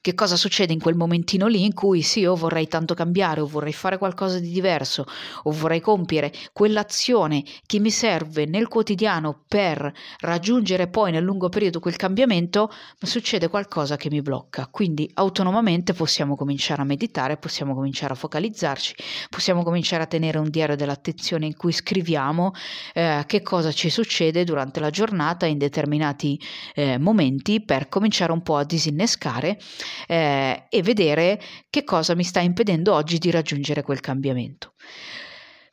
che 0.01 0.15
cosa 0.15 0.37
succede 0.37 0.73
in 0.73 0.81
quel 0.81 0.95
momentino 0.95 1.47
lì 1.47 1.65
in 1.65 1.75
cui 1.75 2.03
sì, 2.03 2.21
io 2.21 2.37
vorrei 2.37 2.69
tanto 2.69 2.95
cambiare 2.95 3.41
o 3.41 3.47
vorrei 3.47 3.73
fare 3.73 3.99
qualcosa 3.99 4.39
di 4.39 4.51
diverso 4.51 5.05
o 5.43 5.51
vorrei 5.51 5.81
compiere 5.81 6.33
quell'azione 6.53 7.43
che 7.67 7.81
mi 7.81 7.91
serve 7.91 8.47
nel 8.47 8.69
quotidiano 8.69 9.45
per 9.49 9.93
raggiungere 10.21 10.89
poi 10.89 11.11
nel 11.11 11.25
lungo 11.25 11.49
periodo 11.49 11.81
quel 11.81 11.97
cambiamento, 11.97 12.69
ma 12.69 13.09
succede 13.09 13.49
qualcosa 13.49 13.97
che 13.97 14.09
mi 14.09 14.23
blocca. 14.23 14.69
Quindi 14.71 15.11
autonomamente 15.15 15.93
possiamo 15.93 16.37
cominciare 16.37 16.83
a 16.83 16.85
meditare, 16.85 17.37
possiamo 17.37 17.75
cominciare 17.75 18.13
a 18.13 18.17
focalizzarci, 18.17 18.95
possiamo 19.29 19.63
cominciare 19.65 20.05
a 20.05 20.07
tenere 20.07 20.39
un 20.39 20.49
diario 20.49 20.77
dell'attenzione 20.77 21.47
in 21.47 21.57
cui 21.57 21.73
scriviamo 21.73 22.53
eh, 22.95 23.25
che 23.27 23.43
cosa 23.43 23.73
ci 23.73 23.91
succede 23.91 24.45
durante 24.45 24.81
la 24.81 24.91
giornata 24.91 25.47
in 25.47 25.59
determinati 25.59 26.41
eh, 26.75 26.99
momenti 26.99 27.61
per 27.61 27.89
cominciare 27.89 28.33
un 28.33 28.43
po' 28.43 28.57
a 28.57 28.65
disinnescare 28.65 29.59
eh, 30.07 30.67
e 30.69 30.83
vedere 30.83 31.41
che 31.71 31.85
cosa 31.85 32.15
mi 32.15 32.25
sta 32.25 32.41
impedendo 32.41 32.95
oggi 32.95 33.19
di 33.19 33.31
raggiungere 33.31 33.83
quel 33.83 34.01
cambiamento. 34.01 34.73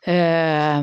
Eh, 0.02 0.82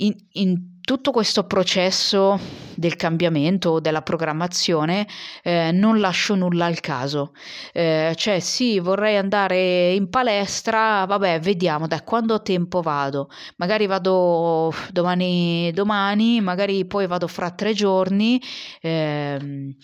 in, 0.00 0.14
in, 0.32 0.76
tutto 0.88 1.10
questo 1.10 1.44
processo 1.44 2.40
del 2.74 2.96
cambiamento 2.96 3.78
della 3.78 4.00
programmazione 4.00 5.06
eh, 5.42 5.70
non 5.70 6.00
lascio 6.00 6.34
nulla 6.34 6.64
al 6.64 6.80
caso. 6.80 7.32
Eh, 7.74 8.14
cioè, 8.16 8.40
sì, 8.40 8.78
vorrei 8.78 9.18
andare 9.18 9.92
in 9.92 10.08
palestra, 10.08 11.04
vabbè, 11.04 11.40
vediamo, 11.40 11.86
da 11.86 12.02
quando 12.02 12.40
tempo 12.40 12.80
vado. 12.80 13.28
Magari 13.56 13.86
vado 13.86 14.72
domani, 14.90 15.70
domani 15.72 16.40
magari 16.40 16.86
poi 16.86 17.06
vado 17.06 17.26
fra 17.26 17.50
tre 17.50 17.74
giorni. 17.74 18.40
Eh, 18.80 19.76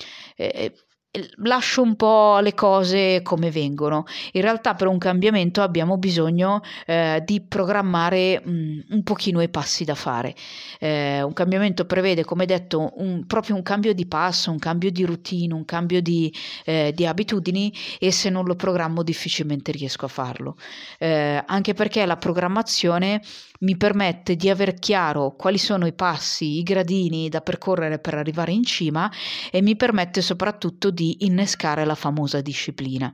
lascio 1.37 1.83
un 1.83 1.97
po' 1.97 2.39
le 2.41 2.55
cose 2.55 3.21
come 3.23 3.51
vengono. 3.51 4.05
In 4.33 4.43
realtà 4.43 4.75
per 4.75 4.89
un 4.89 4.99
cambiamento 4.99 5.63
abbiamo 5.63 5.97
bisogno 5.97 6.61
eh, 6.87 7.23
di 7.25 7.41
programmare 7.41 8.41
mh, 8.45 8.51
mm, 8.51 8.81
un 8.91 9.03
pochino 9.03 9.41
i 9.41 9.49
passi 9.49 9.85
da 9.85 9.95
fare. 9.95 10.35
Eh, 10.79 11.23
un 11.23 11.33
cambiamento 11.33 11.85
prevede, 11.85 12.25
come 12.25 12.47
detto, 12.47 12.93
un, 12.97 13.27
proprio 13.27 13.55
un 13.55 13.63
cambio 13.63 13.95
di 13.95 14.07
passo, 14.07 14.51
un 14.51 14.59
cambio 14.59 14.91
di 14.91 15.05
routine, 15.05 15.55
un 15.55 15.65
cambio 15.65 16.01
di, 16.01 16.33
eh, 16.65 16.93
di 16.95 17.07
abitudini 17.07 17.73
e 17.99 18.11
se 18.11 18.31
non 18.31 18.45
lo 18.45 18.57
programmo 18.57 19.03
difficilmente 19.03 19.73
riesco 19.73 20.07
a 20.07 20.09
farlo. 20.09 20.57
Eh, 20.99 21.43
anche 21.47 21.75
perché 21.75 22.05
la 22.07 22.17
programmazione 22.17 23.21
mi 23.61 23.77
permette 23.77 24.37
di 24.37 24.51
aver 24.51 24.75
chiaro 24.75 25.35
quali 25.37 25.59
sono 25.59 25.87
i 25.87 25.93
passi, 25.93 26.59
i 26.59 26.63
gradini 26.63 27.29
da 27.29 27.41
percorrere 27.41 27.99
per 27.99 28.15
arrivare 28.15 28.53
in 28.53 28.65
cima 28.65 29.11
e 29.51 29.63
mi 29.63 29.77
permette 29.77 30.21
soprattutto 30.21 30.91
di 30.91 31.04
innescare 31.21 31.85
la 31.85 31.95
famosa 31.95 32.41
disciplina, 32.41 33.13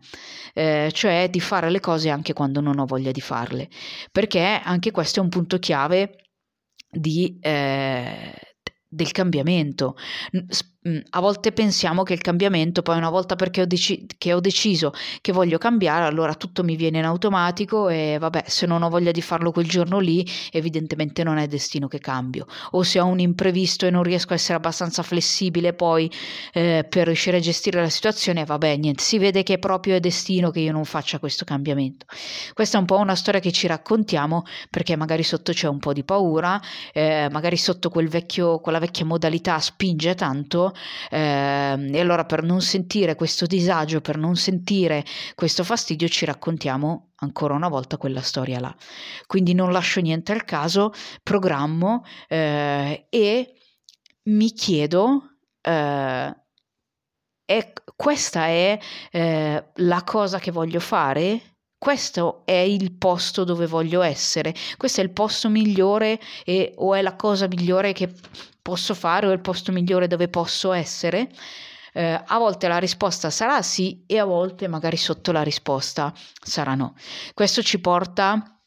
eh, 0.54 0.90
cioè 0.92 1.28
di 1.30 1.40
fare 1.40 1.70
le 1.70 1.80
cose 1.80 2.10
anche 2.10 2.32
quando 2.32 2.60
non 2.60 2.78
ho 2.78 2.86
voglia 2.86 3.10
di 3.10 3.20
farle, 3.20 3.68
perché 4.10 4.60
anche 4.62 4.90
questo 4.90 5.20
è 5.20 5.22
un 5.22 5.28
punto 5.28 5.58
chiave 5.58 6.16
di, 6.90 7.38
eh, 7.40 8.34
del 8.86 9.12
cambiamento. 9.12 9.96
Mm, 10.88 11.00
a 11.10 11.20
volte 11.20 11.52
pensiamo 11.52 12.04
che 12.04 12.14
il 12.14 12.22
cambiamento, 12.22 12.80
poi 12.80 12.96
una 12.96 13.10
volta 13.10 13.36
perché 13.36 13.60
ho, 13.60 13.66
deci- 13.66 14.06
che 14.16 14.32
ho 14.32 14.40
deciso 14.40 14.94
che 15.20 15.30
voglio 15.30 15.58
cambiare, 15.58 16.06
allora 16.06 16.34
tutto 16.34 16.62
mi 16.64 16.74
viene 16.74 17.00
in 17.00 17.04
automatico 17.04 17.90
e 17.90 18.16
vabbè, 18.18 18.44
se 18.46 18.64
non 18.64 18.82
ho 18.82 18.88
voglia 18.88 19.10
di 19.10 19.20
farlo 19.20 19.52
quel 19.52 19.68
giorno 19.68 19.98
lì, 19.98 20.26
evidentemente 20.50 21.22
non 21.22 21.36
è 21.36 21.46
destino 21.48 21.86
che 21.86 21.98
cambio. 21.98 22.46
O 22.70 22.82
se 22.82 22.98
ho 22.98 23.04
un 23.04 23.18
imprevisto 23.20 23.84
e 23.84 23.90
non 23.90 24.02
riesco 24.02 24.32
a 24.32 24.36
essere 24.36 24.54
abbastanza 24.54 25.02
flessibile 25.02 25.74
poi 25.74 26.10
eh, 26.54 26.86
per 26.88 27.04
riuscire 27.08 27.36
a 27.36 27.40
gestire 27.40 27.78
la 27.82 27.90
situazione, 27.90 28.46
vabbè, 28.46 28.76
niente, 28.78 29.02
si 29.02 29.18
vede 29.18 29.42
che 29.42 29.58
proprio 29.58 29.96
è 29.96 30.00
destino 30.00 30.50
che 30.50 30.60
io 30.60 30.72
non 30.72 30.86
faccia 30.86 31.18
questo 31.18 31.44
cambiamento. 31.44 32.06
Questa 32.54 32.78
è 32.78 32.80
un 32.80 32.86
po' 32.86 32.96
una 32.96 33.16
storia 33.16 33.40
che 33.40 33.52
ci 33.52 33.66
raccontiamo 33.66 34.44
perché 34.70 34.96
magari 34.96 35.24
sotto 35.24 35.52
c'è 35.52 35.68
un 35.68 35.78
po' 35.78 35.92
di 35.92 36.04
paura, 36.04 36.58
eh, 36.94 37.28
magari 37.30 37.58
sotto 37.58 37.90
quel 37.90 38.08
vecchio, 38.08 38.60
quella 38.60 38.78
vecchia 38.78 39.04
modalità 39.04 39.58
spinge 39.58 40.14
tanto 40.14 40.68
eh, 41.10 41.90
e 41.92 42.00
allora 42.00 42.24
per 42.24 42.42
non 42.42 42.60
sentire 42.60 43.14
questo 43.14 43.46
disagio, 43.46 44.00
per 44.00 44.16
non 44.16 44.36
sentire 44.36 45.04
questo 45.34 45.64
fastidio 45.64 46.08
ci 46.08 46.24
raccontiamo 46.24 47.10
ancora 47.16 47.54
una 47.54 47.68
volta 47.68 47.96
quella 47.96 48.22
storia 48.22 48.60
là. 48.60 48.74
Quindi 49.26 49.54
non 49.54 49.72
lascio 49.72 50.00
niente 50.00 50.32
al 50.32 50.44
caso, 50.44 50.92
programmo 51.22 52.04
eh, 52.28 53.06
e 53.08 53.54
mi 54.24 54.52
chiedo 54.52 55.36
eh, 55.60 56.34
è, 57.50 57.72
questa 57.96 58.46
è 58.46 58.78
eh, 59.10 59.64
la 59.74 60.04
cosa 60.04 60.38
che 60.38 60.52
voglio 60.52 60.78
fare? 60.78 61.56
Questo 61.76 62.42
è 62.44 62.52
il 62.52 62.92
posto 62.92 63.42
dove 63.42 63.66
voglio 63.66 64.02
essere, 64.02 64.54
questo 64.76 65.00
è 65.00 65.04
il 65.04 65.10
posto 65.10 65.48
migliore 65.48 66.20
e, 66.44 66.72
o 66.76 66.94
è 66.94 67.02
la 67.02 67.16
cosa 67.16 67.48
migliore 67.48 67.92
che 67.92 68.12
posso 68.62 68.94
fare 68.94 69.26
o 69.26 69.32
il 69.32 69.40
posto 69.40 69.72
migliore 69.72 70.06
dove 70.06 70.28
posso 70.28 70.72
essere? 70.72 71.30
Eh, 71.92 72.22
a 72.24 72.38
volte 72.38 72.68
la 72.68 72.78
risposta 72.78 73.30
sarà 73.30 73.62
sì 73.62 74.04
e 74.06 74.18
a 74.18 74.24
volte 74.24 74.68
magari 74.68 74.96
sotto 74.96 75.32
la 75.32 75.42
risposta 75.42 76.12
sarà 76.40 76.74
no. 76.74 76.94
Questo 77.34 77.62
ci 77.62 77.80
porta 77.80 78.59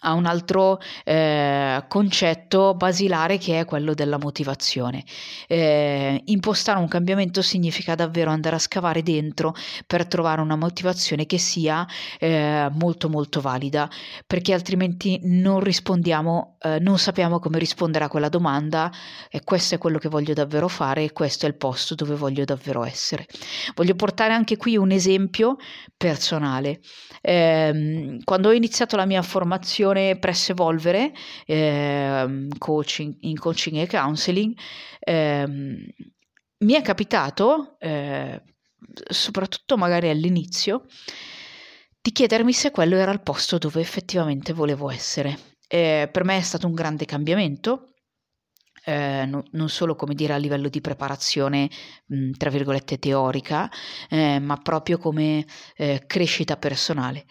a 0.00 0.12
un 0.12 0.26
altro 0.26 0.78
eh, 1.04 1.84
concetto 1.88 2.74
basilare 2.74 3.38
che 3.38 3.60
è 3.60 3.64
quello 3.64 3.94
della 3.94 4.18
motivazione. 4.18 5.04
Eh, 5.46 6.22
impostare 6.26 6.78
un 6.78 6.88
cambiamento 6.88 7.42
significa 7.42 7.94
davvero 7.94 8.30
andare 8.30 8.56
a 8.56 8.58
scavare 8.58 9.02
dentro 9.02 9.54
per 9.86 10.06
trovare 10.06 10.40
una 10.40 10.56
motivazione 10.56 11.26
che 11.26 11.38
sia 11.38 11.86
eh, 12.18 12.68
molto 12.72 13.08
molto 13.08 13.40
valida, 13.40 13.88
perché 14.26 14.52
altrimenti 14.52 15.20
non 15.22 15.60
rispondiamo, 15.60 16.56
eh, 16.60 16.78
non 16.80 16.98
sappiamo 16.98 17.38
come 17.38 17.58
rispondere 17.58 18.04
a 18.04 18.08
quella 18.08 18.28
domanda 18.28 18.92
e 19.30 19.42
questo 19.44 19.74
è 19.74 19.78
quello 19.78 19.98
che 19.98 20.08
voglio 20.08 20.34
davvero 20.34 20.68
fare 20.68 21.04
e 21.04 21.12
questo 21.12 21.46
è 21.46 21.48
il 21.48 21.56
posto 21.56 21.94
dove 21.94 22.14
voglio 22.14 22.44
davvero 22.44 22.84
essere. 22.84 23.26
Voglio 23.74 23.94
portare 23.94 24.32
anche 24.32 24.56
qui 24.56 24.76
un 24.76 24.90
esempio 24.90 25.56
personale. 25.96 26.80
Ehm, 27.22 28.22
quando 28.24 28.48
ho 28.48 28.52
iniziato 28.52 28.96
la 28.96 29.06
mia 29.06 29.22
formazione 29.22 29.85
formazione 29.86 30.18
presso 30.18 30.52
Evolvere, 30.52 31.12
eh, 31.46 32.48
coaching, 32.58 33.16
in 33.20 33.38
coaching 33.38 33.76
e 33.76 33.86
counseling, 33.86 34.56
eh, 34.98 35.46
mi 35.46 36.72
è 36.72 36.82
capitato, 36.82 37.76
eh, 37.78 38.42
soprattutto 39.08 39.76
magari 39.76 40.08
all'inizio, 40.08 40.86
di 42.00 42.12
chiedermi 42.12 42.52
se 42.52 42.70
quello 42.70 42.96
era 42.96 43.12
il 43.12 43.20
posto 43.20 43.58
dove 43.58 43.80
effettivamente 43.80 44.52
volevo 44.52 44.90
essere. 44.90 45.38
per 45.68 46.22
me 46.24 46.36
è 46.36 46.42
stato 46.42 46.66
un 46.66 46.74
grande 46.74 47.04
cambiamento. 47.04 47.90
Eh, 48.88 49.24
no, 49.26 49.42
non 49.50 49.68
solo 49.68 49.96
come 49.96 50.14
dire 50.14 50.32
a 50.32 50.36
livello 50.36 50.68
di 50.68 50.80
preparazione 50.80 51.68
mh, 52.06 52.32
tra 52.36 52.50
virgolette 52.50 53.00
teorica, 53.00 53.68
eh, 54.08 54.38
ma 54.38 54.56
proprio 54.58 54.98
come 54.98 55.44
eh, 55.76 56.04
crescita 56.06 56.56
personale. 56.56 57.24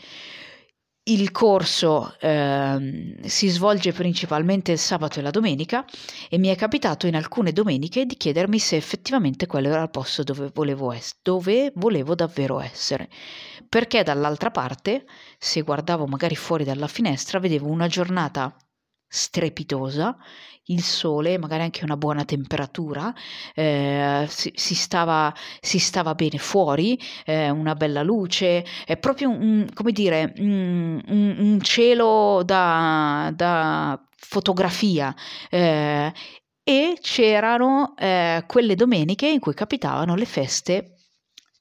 Il 1.08 1.32
corso 1.32 2.16
eh, 2.20 3.16
si 3.26 3.48
svolge 3.50 3.92
principalmente 3.92 4.72
il 4.72 4.80
sabato 4.80 5.20
e 5.20 5.22
la 5.22 5.30
domenica 5.30 5.86
e 6.30 6.40
mi 6.40 6.48
è 6.48 6.56
capitato 6.56 7.06
in 7.06 7.16
alcune 7.16 7.52
domeniche 7.52 8.06
di 8.06 8.16
chiedermi 8.16 8.58
se 8.58 8.76
effettivamente 8.76 9.46
quello 9.46 9.68
era 9.68 9.84
il 9.84 9.92
posto 9.92 10.24
dove 10.24 10.50
volevo, 10.52 10.92
es- 10.92 11.16
dove 11.22 11.72
volevo 11.76 12.16
davvero 12.16 12.60
essere. 12.60 13.10
Perché 13.70 14.02
dall'altra 14.04 14.50
parte, 14.50 15.06
se 15.38 15.62
guardavo 15.62 16.08
magari 16.08 16.36
fuori 16.36 16.64
dalla 16.64 16.88
finestra, 16.88 17.40
vedevo 17.40 17.68
una 17.68 17.88
giornata 17.88 18.56
strepitosa, 19.08 20.18
il 20.66 20.82
sole, 20.82 21.38
magari 21.38 21.64
anche 21.64 21.84
una 21.84 21.98
buona 21.98 22.26
temperatura, 22.26 23.14
eh, 23.54 24.26
si, 24.30 24.52
si, 24.56 24.76
stava, 24.76 25.34
si, 25.60 25.80
stava, 25.80 26.16
bene 26.16 26.38
fuori, 26.38 27.00
eh, 27.26 27.50
una 27.50 27.76
bella 27.76 28.02
luce, 28.04 28.66
è 28.86 28.98
proprio 28.98 29.30
un, 29.30 29.68
come 29.74 29.92
dire, 29.92 30.34
un, 30.38 31.02
un 31.08 31.62
cielo 31.62 32.42
da, 32.44 33.32
da 33.36 34.02
fotografia. 34.16 35.14
Eh, 35.50 36.12
e 36.68 36.98
c'erano 37.00 37.94
eh, 37.96 38.44
quelle 38.48 38.74
domeniche 38.74 39.28
in 39.28 39.40
cui 39.40 39.54
capitavano 39.54 40.16
le 40.16 40.26
feste 40.26 40.96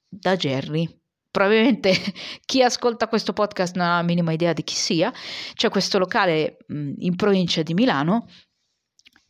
da 0.09 0.35
Jerry 0.35 0.89
probabilmente 1.35 1.91
chi 2.47 2.63
ascolta 2.63 3.09
questo 3.09 3.33
podcast 3.33 3.75
non 3.75 3.89
ha 3.89 3.97
la 3.97 4.03
minima 4.03 4.31
idea 4.31 4.53
di 4.53 4.63
chi 4.63 4.77
sia, 4.77 5.13
c'è 5.55 5.69
questo 5.69 5.99
locale 5.99 6.59
in 6.69 7.17
provincia 7.17 7.63
di 7.63 7.75
Milano 7.75 8.29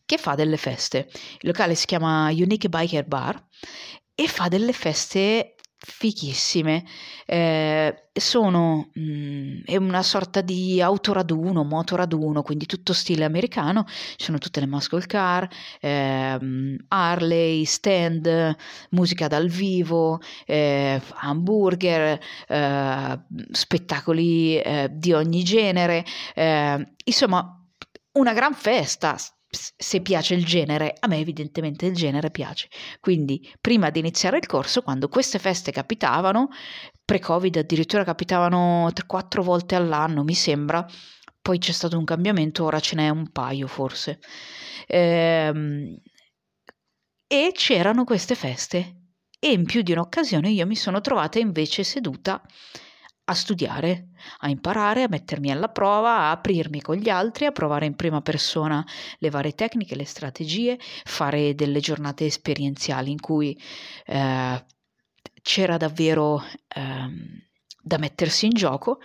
che 0.04 0.18
fa 0.18 0.34
delle 0.34 0.58
feste. 0.58 1.08
Il 1.40 1.48
locale 1.48 1.74
si 1.74 1.86
chiama 1.86 2.28
Unique 2.28 2.68
Biker 2.68 3.06
Bar 3.06 3.42
e 4.14 4.28
fa 4.28 4.48
delle 4.48 4.74
feste 4.74 5.54
fichissime. 5.84 6.84
Eh, 7.26 8.08
sono 8.12 8.90
mh, 8.92 9.00
mm, 9.00 9.60
è 9.64 9.76
una 9.76 10.02
sorta 10.02 10.40
di 10.40 10.80
autoraduno, 10.80 11.64
motoraduno, 11.64 12.42
quindi 12.42 12.66
tutto 12.66 12.92
stile 12.92 13.24
americano. 13.24 13.84
Ci 13.86 14.24
sono 14.24 14.38
tutte 14.38 14.60
le 14.60 14.66
muscle 14.66 15.06
car, 15.06 15.48
eh, 15.80 16.38
Harley, 16.88 17.64
stand, 17.64 18.56
musica 18.90 19.28
dal 19.28 19.48
vivo, 19.48 20.20
eh, 20.46 21.00
hamburger, 21.16 22.18
eh, 22.48 23.20
spettacoli 23.50 24.58
eh, 24.58 24.88
di 24.92 25.12
ogni 25.12 25.44
genere. 25.44 26.04
Eh, 26.34 26.94
insomma, 27.04 27.58
una 28.12 28.32
gran 28.32 28.54
festa 28.54 29.16
se 29.54 30.00
piace 30.00 30.34
il 30.34 30.44
genere, 30.44 30.94
a 30.98 31.06
me 31.08 31.18
evidentemente 31.18 31.86
il 31.86 31.94
genere 31.94 32.30
piace. 32.30 32.68
Quindi 33.00 33.50
prima 33.60 33.90
di 33.90 33.98
iniziare 34.00 34.38
il 34.38 34.46
corso, 34.46 34.82
quando 34.82 35.08
queste 35.08 35.38
feste 35.38 35.72
capitavano, 35.72 36.48
pre-Covid 37.04 37.56
addirittura 37.56 38.04
capitavano 38.04 38.90
3-4 38.92 39.42
volte 39.42 39.74
all'anno, 39.74 40.24
mi 40.24 40.34
sembra, 40.34 40.86
poi 41.40 41.58
c'è 41.58 41.72
stato 41.72 41.98
un 41.98 42.04
cambiamento, 42.04 42.64
ora 42.64 42.80
ce 42.80 42.96
n'è 42.96 43.08
un 43.08 43.30
paio 43.30 43.66
forse. 43.66 44.18
Ehm, 44.86 45.96
e 47.26 47.50
c'erano 47.52 48.04
queste 48.04 48.34
feste 48.34 48.96
e 49.38 49.52
in 49.52 49.64
più 49.64 49.82
di 49.82 49.92
un'occasione 49.92 50.50
io 50.50 50.66
mi 50.66 50.76
sono 50.76 51.00
trovata 51.00 51.38
invece 51.38 51.84
seduta 51.84 52.42
a 53.26 53.34
studiare, 53.34 54.08
a 54.40 54.48
imparare, 54.48 55.02
a 55.04 55.08
mettermi 55.08 55.50
alla 55.50 55.68
prova, 55.68 56.16
a 56.16 56.30
aprirmi 56.32 56.82
con 56.82 56.96
gli 56.96 57.08
altri, 57.08 57.46
a 57.46 57.52
provare 57.52 57.86
in 57.86 57.96
prima 57.96 58.20
persona 58.20 58.84
le 59.18 59.30
varie 59.30 59.54
tecniche, 59.54 59.96
le 59.96 60.04
strategie, 60.04 60.78
fare 61.04 61.54
delle 61.54 61.80
giornate 61.80 62.26
esperienziali 62.26 63.10
in 63.10 63.20
cui 63.20 63.58
eh, 64.06 64.64
c'era 65.42 65.76
davvero 65.76 66.42
eh, 66.68 67.42
da 67.80 67.98
mettersi 67.98 68.46
in 68.46 68.52
gioco 68.52 69.00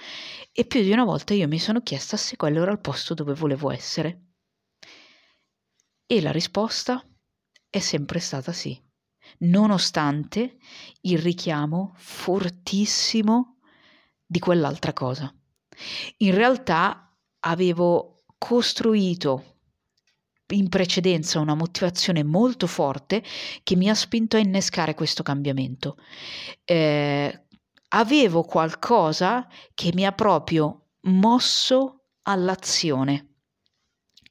e 0.51 0.65
più 0.65 0.81
di 0.81 0.91
una 0.91 1.03
volta 1.03 1.33
io 1.33 1.47
mi 1.47 1.59
sono 1.59 1.81
chiesta 1.81 2.17
se 2.17 2.35
quello 2.35 2.61
era 2.61 2.71
il 2.71 2.79
posto 2.79 3.13
dove 3.13 3.33
volevo 3.33 3.71
essere. 3.71 4.23
E 6.05 6.21
la 6.21 6.31
risposta 6.31 7.05
è 7.69 7.79
sempre 7.79 8.19
stata 8.19 8.51
sì, 8.51 8.77
nonostante 9.39 10.57
il 11.01 11.19
richiamo 11.19 11.93
fortissimo 11.95 13.58
di 14.29 14.37
quell'altra 14.37 14.93
cosa. 14.93 15.33
In 16.17 16.35
realtà 16.35 17.17
avevo 17.39 18.25
costruito 18.37 19.55
in 20.53 20.69
precedenza 20.69 21.39
una 21.39 21.55
motivazione 21.55 22.23
molto 22.23 22.67
forte 22.67 23.23
che 23.63 23.75
mi 23.75 23.89
ha 23.89 23.95
spinto 23.95 24.35
a 24.35 24.39
innescare 24.39 24.93
questo 24.93 25.23
cambiamento. 25.23 25.97
Eh, 26.63 27.45
avevo 27.89 28.43
qualcosa 28.43 29.47
che 29.73 29.91
mi 29.95 30.05
ha 30.05 30.11
proprio 30.11 30.89
mosso 31.01 32.03
all'azione 32.23 33.28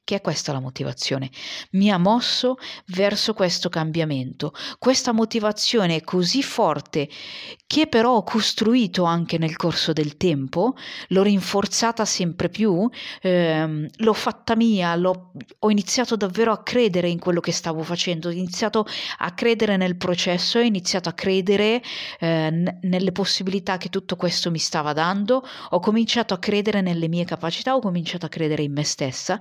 che 0.09 0.15
è 0.15 0.21
questa 0.21 0.51
la 0.51 0.59
motivazione. 0.59 1.29
Mi 1.73 1.91
ha 1.91 1.99
mosso 1.99 2.57
verso 2.87 3.35
questo 3.35 3.69
cambiamento. 3.69 4.53
Questa 4.79 5.11
motivazione 5.11 5.97
è 5.97 6.01
così 6.01 6.41
forte 6.41 7.07
che 7.67 7.85
però 7.85 8.15
ho 8.15 8.23
costruito 8.23 9.03
anche 9.03 9.37
nel 9.37 9.55
corso 9.55 9.93
del 9.93 10.17
tempo, 10.17 10.73
l'ho 11.09 11.21
rinforzata 11.21 12.05
sempre 12.05 12.49
più, 12.49 12.89
ehm, 13.21 13.85
l'ho 13.97 14.13
fatta 14.13 14.55
mia, 14.55 14.95
l'ho, 14.95 15.33
ho 15.59 15.69
iniziato 15.69 16.15
davvero 16.15 16.51
a 16.53 16.63
credere 16.63 17.07
in 17.07 17.19
quello 17.19 17.39
che 17.39 17.51
stavo 17.51 17.83
facendo, 17.83 18.29
ho 18.29 18.31
iniziato 18.31 18.87
a 19.19 19.31
credere 19.33 19.77
nel 19.77 19.95
processo, 19.95 20.57
ho 20.57 20.63
iniziato 20.63 21.09
a 21.09 21.13
credere 21.13 21.83
eh, 22.19 22.49
n- 22.49 22.79
nelle 22.81 23.11
possibilità 23.11 23.77
che 23.77 23.89
tutto 23.89 24.15
questo 24.15 24.49
mi 24.49 24.57
stava 24.57 24.93
dando, 24.93 25.43
ho 25.69 25.79
cominciato 25.79 26.33
a 26.33 26.39
credere 26.39 26.81
nelle 26.81 27.07
mie 27.07 27.25
capacità, 27.25 27.75
ho 27.75 27.79
cominciato 27.79 28.25
a 28.25 28.29
credere 28.29 28.63
in 28.63 28.71
me 28.71 28.83
stessa. 28.83 29.39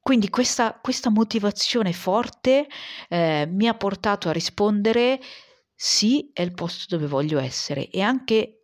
Quindi 0.00 0.28
questa, 0.28 0.78
questa, 0.80 1.10
motivazione 1.10 1.92
forte 1.92 2.66
eh, 3.08 3.46
mi 3.48 3.66
ha 3.68 3.74
portato 3.74 4.28
a 4.28 4.32
rispondere 4.32 5.20
sì, 5.74 6.30
è 6.32 6.42
il 6.42 6.52
posto 6.52 6.94
dove 6.96 7.08
voglio 7.08 7.38
essere 7.38 7.88
e 7.88 8.00
anche 8.00 8.62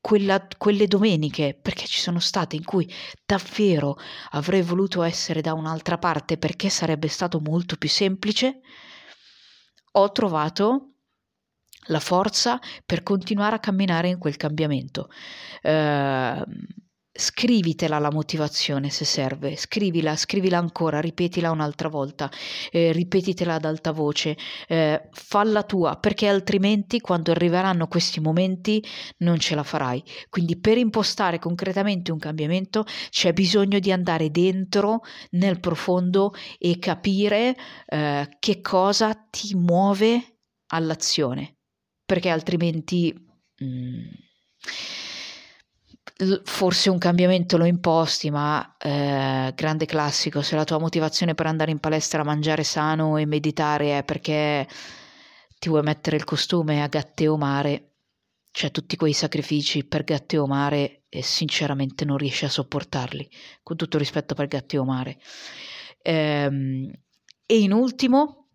quella, 0.00 0.46
quelle 0.56 0.86
domeniche, 0.86 1.58
perché 1.60 1.86
ci 1.86 2.00
sono 2.00 2.20
state 2.20 2.56
in 2.56 2.64
cui 2.64 2.90
davvero 3.26 3.98
avrei 4.30 4.62
voluto 4.62 5.02
essere 5.02 5.40
da 5.40 5.52
un'altra 5.54 5.98
parte 5.98 6.38
perché 6.38 6.68
sarebbe 6.68 7.08
stato 7.08 7.40
molto 7.40 7.76
più 7.76 7.88
semplice, 7.88 8.60
ho 9.92 10.12
trovato 10.12 10.92
la 11.88 12.00
forza 12.00 12.60
per 12.86 13.02
continuare 13.02 13.56
a 13.56 13.60
camminare 13.60 14.08
in 14.08 14.18
quel 14.18 14.36
cambiamento. 14.36 15.10
Eh, 15.62 16.44
scrivitela 17.18 17.98
la 17.98 18.12
motivazione 18.12 18.90
se 18.90 19.04
serve, 19.04 19.56
scrivila, 19.56 20.14
scrivila 20.14 20.56
ancora, 20.58 21.00
ripetila 21.00 21.50
un'altra 21.50 21.88
volta, 21.88 22.30
eh, 22.70 22.92
ripetitela 22.92 23.54
ad 23.54 23.64
alta 23.64 23.90
voce, 23.90 24.36
eh, 24.68 25.08
falla 25.10 25.64
tua, 25.64 25.96
perché 25.96 26.28
altrimenti 26.28 27.00
quando 27.00 27.32
arriveranno 27.32 27.88
questi 27.88 28.20
momenti 28.20 28.82
non 29.18 29.38
ce 29.40 29.56
la 29.56 29.64
farai. 29.64 30.02
Quindi 30.28 30.60
per 30.60 30.78
impostare 30.78 31.40
concretamente 31.40 32.12
un 32.12 32.18
cambiamento 32.18 32.84
c'è 33.10 33.32
bisogno 33.32 33.80
di 33.80 33.90
andare 33.90 34.30
dentro 34.30 35.00
nel 35.30 35.58
profondo 35.58 36.32
e 36.56 36.78
capire 36.78 37.56
eh, 37.86 38.28
che 38.38 38.60
cosa 38.60 39.12
ti 39.28 39.56
muove 39.56 40.38
all'azione, 40.68 41.56
perché 42.04 42.28
altrimenti... 42.28 43.12
Mm, 43.64 44.06
forse 46.44 46.90
un 46.90 46.98
cambiamento 46.98 47.56
lo 47.56 47.64
imposti, 47.64 48.30
ma 48.30 48.76
eh, 48.78 49.52
grande 49.54 49.86
classico, 49.86 50.42
se 50.42 50.56
la 50.56 50.64
tua 50.64 50.78
motivazione 50.78 51.34
per 51.34 51.46
andare 51.46 51.70
in 51.70 51.78
palestra 51.78 52.22
a 52.22 52.24
mangiare 52.24 52.64
sano 52.64 53.16
e 53.16 53.26
meditare 53.26 53.98
è 53.98 54.04
perché 54.04 54.66
ti 55.58 55.68
vuoi 55.68 55.82
mettere 55.82 56.16
il 56.16 56.24
costume 56.24 56.82
a 56.82 56.88
gatte 56.88 57.28
o 57.28 57.36
mare, 57.36 57.92
cioè 58.50 58.70
tutti 58.70 58.96
quei 58.96 59.12
sacrifici 59.12 59.84
per 59.84 60.02
gatte 60.04 60.38
o 60.38 60.46
mare 60.46 61.04
e 61.08 61.22
sinceramente 61.22 62.04
non 62.04 62.16
riesci 62.16 62.44
a 62.44 62.50
sopportarli, 62.50 63.30
con 63.62 63.76
tutto 63.76 63.98
rispetto 63.98 64.34
per 64.34 64.48
gatte 64.48 64.76
o 64.76 64.84
mare. 64.84 65.18
Ehm, 66.02 66.90
e 67.46 67.58
in 67.60 67.72
ultimo, 67.72 68.48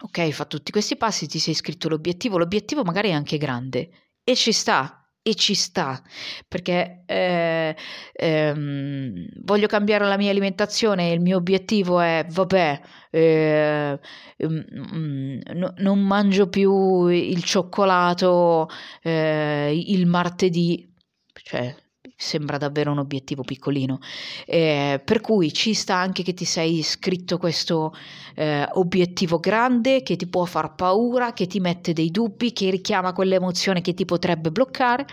ok, 0.00 0.30
fatto 0.30 0.56
tutti 0.58 0.70
questi 0.70 0.96
passi, 0.96 1.26
ti 1.26 1.38
sei 1.40 1.54
scritto 1.54 1.88
l'obiettivo, 1.88 2.38
l'obiettivo 2.38 2.84
magari 2.84 3.10
è 3.10 3.12
anche 3.12 3.38
grande 3.38 3.90
e 4.22 4.36
ci 4.36 4.52
sta, 4.52 5.05
e 5.26 5.34
ci 5.34 5.54
sta 5.54 6.00
perché 6.46 7.02
eh, 7.04 7.74
ehm, 8.12 9.26
voglio 9.42 9.66
cambiare 9.66 10.06
la 10.06 10.16
mia 10.16 10.30
alimentazione 10.30 11.10
il 11.10 11.20
mio 11.20 11.36
obiettivo 11.36 11.98
è 11.98 12.24
vabbè 12.28 12.80
eh, 13.10 13.98
mm, 14.46 15.38
no, 15.54 15.74
non 15.78 15.98
mangio 15.98 16.48
più 16.48 17.08
il 17.08 17.42
cioccolato 17.42 18.68
eh, 19.02 19.82
il 19.86 20.06
martedì 20.06 20.94
cioè 21.42 21.74
sembra 22.16 22.56
davvero 22.56 22.90
un 22.90 22.98
obiettivo 22.98 23.42
piccolino. 23.42 23.98
Eh, 24.46 25.00
per 25.04 25.20
cui 25.20 25.52
ci 25.52 25.74
sta 25.74 25.96
anche 25.96 26.22
che 26.22 26.32
ti 26.32 26.46
sei 26.46 26.82
scritto 26.82 27.36
questo 27.36 27.94
eh, 28.34 28.66
obiettivo 28.72 29.38
grande 29.38 30.02
che 30.02 30.16
ti 30.16 30.26
può 30.26 30.44
far 30.46 30.74
paura, 30.74 31.34
che 31.34 31.46
ti 31.46 31.60
mette 31.60 31.92
dei 31.92 32.10
dubbi, 32.10 32.52
che 32.52 32.70
richiama 32.70 33.12
quell'emozione 33.12 33.82
che 33.82 33.92
ti 33.92 34.06
potrebbe 34.06 34.50
bloccare. 34.50 35.06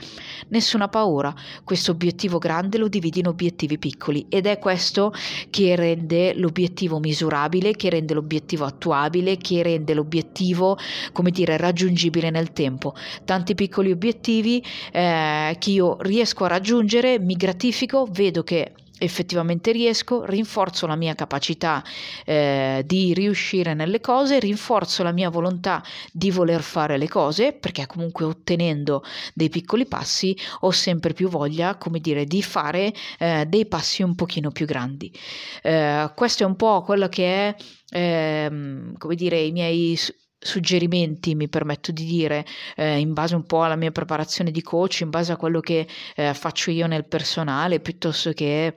Nessuna 0.47 0.87
paura, 0.87 1.33
questo 1.65 1.91
obiettivo 1.91 2.37
grande 2.37 2.77
lo 2.77 2.87
dividi 2.87 3.19
in 3.19 3.27
obiettivi 3.27 3.77
piccoli 3.77 4.25
ed 4.29 4.45
è 4.45 4.57
questo 4.57 5.13
che 5.49 5.75
rende 5.75 6.33
l'obiettivo 6.35 6.99
misurabile, 6.99 7.73
che 7.75 7.89
rende 7.89 8.13
l'obiettivo 8.13 8.63
attuabile, 8.63 9.37
che 9.37 9.61
rende 9.61 9.93
l'obiettivo, 9.93 10.77
come 11.11 11.31
dire, 11.31 11.57
raggiungibile 11.57 12.29
nel 12.29 12.53
tempo. 12.53 12.93
Tanti 13.25 13.55
piccoli 13.55 13.91
obiettivi 13.91 14.63
eh, 14.91 15.55
che 15.59 15.69
io 15.69 15.97
riesco 15.99 16.45
a 16.45 16.47
raggiungere, 16.47 16.92
mi 17.19 17.35
gratifico, 17.35 18.07
vedo 18.11 18.43
che 18.43 18.73
effettivamente 18.99 19.71
riesco, 19.71 20.23
rinforzo 20.25 20.87
la 20.87 20.95
mia 20.95 21.15
capacità 21.15 21.83
eh, 22.25 22.83
di 22.85 23.13
riuscire 23.13 23.73
nelle 23.73 23.99
cose, 23.99 24.39
rinforzo 24.39 25.03
la 25.03 25.11
mia 25.11 25.29
volontà 25.29 25.83
di 26.11 26.31
voler 26.31 26.61
fare 26.61 26.97
le 26.97 27.09
cose, 27.09 27.53
perché 27.53 27.85
comunque 27.85 28.25
ottenendo 28.25 29.03
dei 29.33 29.49
piccoli 29.49 29.85
passi 29.85 30.37
ho 30.61 30.71
sempre 30.71 31.13
più 31.13 31.27
voglia, 31.27 31.75
come 31.75 31.99
dire, 31.99 32.25
di 32.25 32.41
fare 32.41 32.93
eh, 33.19 33.45
dei 33.47 33.65
passi 33.65 34.03
un 34.03 34.15
pochino 34.15 34.51
più 34.51 34.65
grandi. 34.65 35.11
Eh, 35.61 36.11
questo 36.15 36.43
è 36.43 36.45
un 36.45 36.55
po' 36.55 36.81
quello 36.81 37.09
che 37.09 37.25
è, 37.25 37.55
ehm, 37.89 38.97
come 38.97 39.15
dire, 39.15 39.39
i 39.39 39.51
miei 39.51 39.97
suggerimenti, 40.43 41.35
mi 41.35 41.47
permetto 41.49 41.91
di 41.91 42.05
dire, 42.05 42.45
eh, 42.75 42.99
in 42.99 43.13
base 43.13 43.35
un 43.35 43.45
po' 43.45 43.63
alla 43.63 43.75
mia 43.75 43.91
preparazione 43.91 44.51
di 44.51 44.61
coach, 44.61 45.01
in 45.01 45.09
base 45.09 45.31
a 45.31 45.37
quello 45.37 45.59
che 45.59 45.87
eh, 46.15 46.33
faccio 46.33 46.71
io 46.71 46.87
nel 46.87 47.05
personale, 47.07 47.79
piuttosto 47.79 48.31
che 48.33 48.75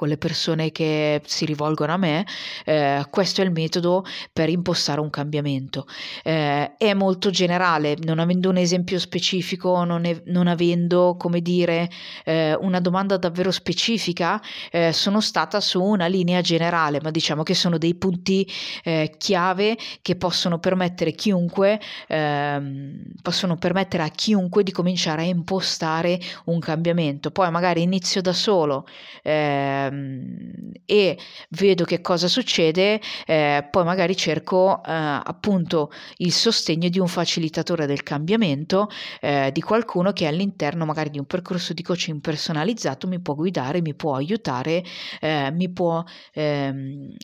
con 0.00 0.08
le 0.08 0.16
persone 0.16 0.72
che 0.72 1.20
si 1.26 1.44
rivolgono 1.44 1.92
a 1.92 1.98
me, 1.98 2.26
eh, 2.64 3.04
questo 3.10 3.42
è 3.42 3.44
il 3.44 3.50
metodo 3.50 4.02
per 4.32 4.48
impostare 4.48 4.98
un 4.98 5.10
cambiamento. 5.10 5.86
Eh, 6.22 6.74
è 6.78 6.94
molto 6.94 7.28
generale, 7.28 7.98
non 8.00 8.18
avendo 8.18 8.48
un 8.48 8.56
esempio 8.56 8.98
specifico, 8.98 9.84
non, 9.84 10.06
è, 10.06 10.22
non 10.24 10.46
avendo, 10.46 11.16
come 11.18 11.42
dire, 11.42 11.90
eh, 12.24 12.54
una 12.54 12.80
domanda 12.80 13.18
davvero 13.18 13.50
specifica, 13.50 14.40
eh, 14.70 14.90
sono 14.94 15.20
stata 15.20 15.60
su 15.60 15.82
una 15.82 16.06
linea 16.06 16.40
generale, 16.40 16.98
ma 17.02 17.10
diciamo 17.10 17.42
che 17.42 17.52
sono 17.52 17.76
dei 17.76 17.94
punti 17.94 18.50
eh, 18.82 19.14
chiave 19.18 19.76
che 20.00 20.16
possono 20.16 20.58
permettere 20.60 21.12
chiunque, 21.12 21.78
ehm, 22.08 23.02
possono 23.20 23.56
permettere 23.56 24.04
a 24.04 24.08
chiunque 24.08 24.62
di 24.62 24.72
cominciare 24.72 25.24
a 25.24 25.26
impostare 25.26 26.18
un 26.46 26.58
cambiamento. 26.58 27.30
Poi 27.30 27.50
magari 27.50 27.82
inizio 27.82 28.22
da 28.22 28.32
solo. 28.32 28.86
Eh, 29.22 29.89
ehm, 29.90 30.72
e 30.84 31.18
vedo 31.50 31.84
che 31.84 32.00
cosa 32.00 32.28
succede, 32.28 33.00
eh, 33.26 33.66
poi 33.70 33.84
magari 33.84 34.16
cerco 34.16 34.82
eh, 34.84 34.90
appunto 34.92 35.90
il 36.18 36.32
sostegno 36.32 36.88
di 36.88 36.98
un 36.98 37.08
facilitatore 37.08 37.86
del 37.86 38.02
cambiamento, 38.02 38.88
eh, 39.20 39.50
di 39.52 39.60
qualcuno 39.60 40.12
che 40.12 40.26
all'interno 40.26 40.84
magari 40.84 41.10
di 41.10 41.18
un 41.18 41.26
percorso 41.26 41.72
di 41.72 41.82
coaching 41.82 42.20
personalizzato 42.20 43.06
mi 43.06 43.20
può 43.20 43.34
guidare, 43.34 43.80
mi 43.80 43.94
può 43.94 44.14
aiutare, 44.14 44.84
eh, 45.20 45.50
mi 45.52 45.70
può 45.70 46.02
ehm, 46.32 47.14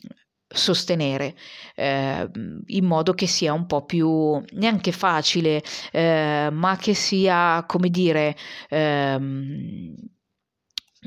sostenere 0.47 1.35
eh, 1.75 2.29
in 2.67 2.85
modo 2.85 3.13
che 3.13 3.27
sia 3.27 3.53
un 3.53 3.65
po' 3.65 3.83
più 3.85 4.41
neanche 4.53 4.91
facile 4.93 5.61
eh, 5.91 6.49
ma 6.51 6.77
che 6.77 6.93
sia 6.93 7.63
come 7.67 7.89
dire 7.89 8.35
ehm, 8.69 9.93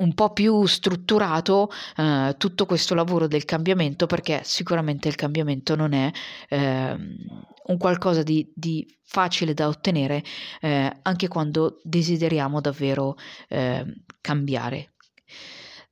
un 0.01 0.15
po' 0.15 0.33
più 0.33 0.65
strutturato 0.67 1.71
eh, 1.97 2.35
tutto 2.39 2.67
questo 2.67 2.95
lavoro 2.95 3.27
del 3.27 3.45
cambiamento 3.45 4.07
perché 4.07 4.41
sicuramente 4.45 5.09
il 5.09 5.15
cambiamento 5.15 5.75
non 5.77 5.93
è 5.93 6.11
eh, 6.49 6.97
un 7.67 7.77
qualcosa 7.79 8.23
di, 8.23 8.51
di, 8.55 8.87
facile 9.11 9.55
da 9.55 9.67
ottenere 9.67 10.23
eh, 10.61 10.99
anche 11.03 11.27
quando 11.27 11.81
desideriamo 11.83 12.61
davvero 12.61 13.17
ehm, 13.49 13.93
cambiare. 14.21 14.93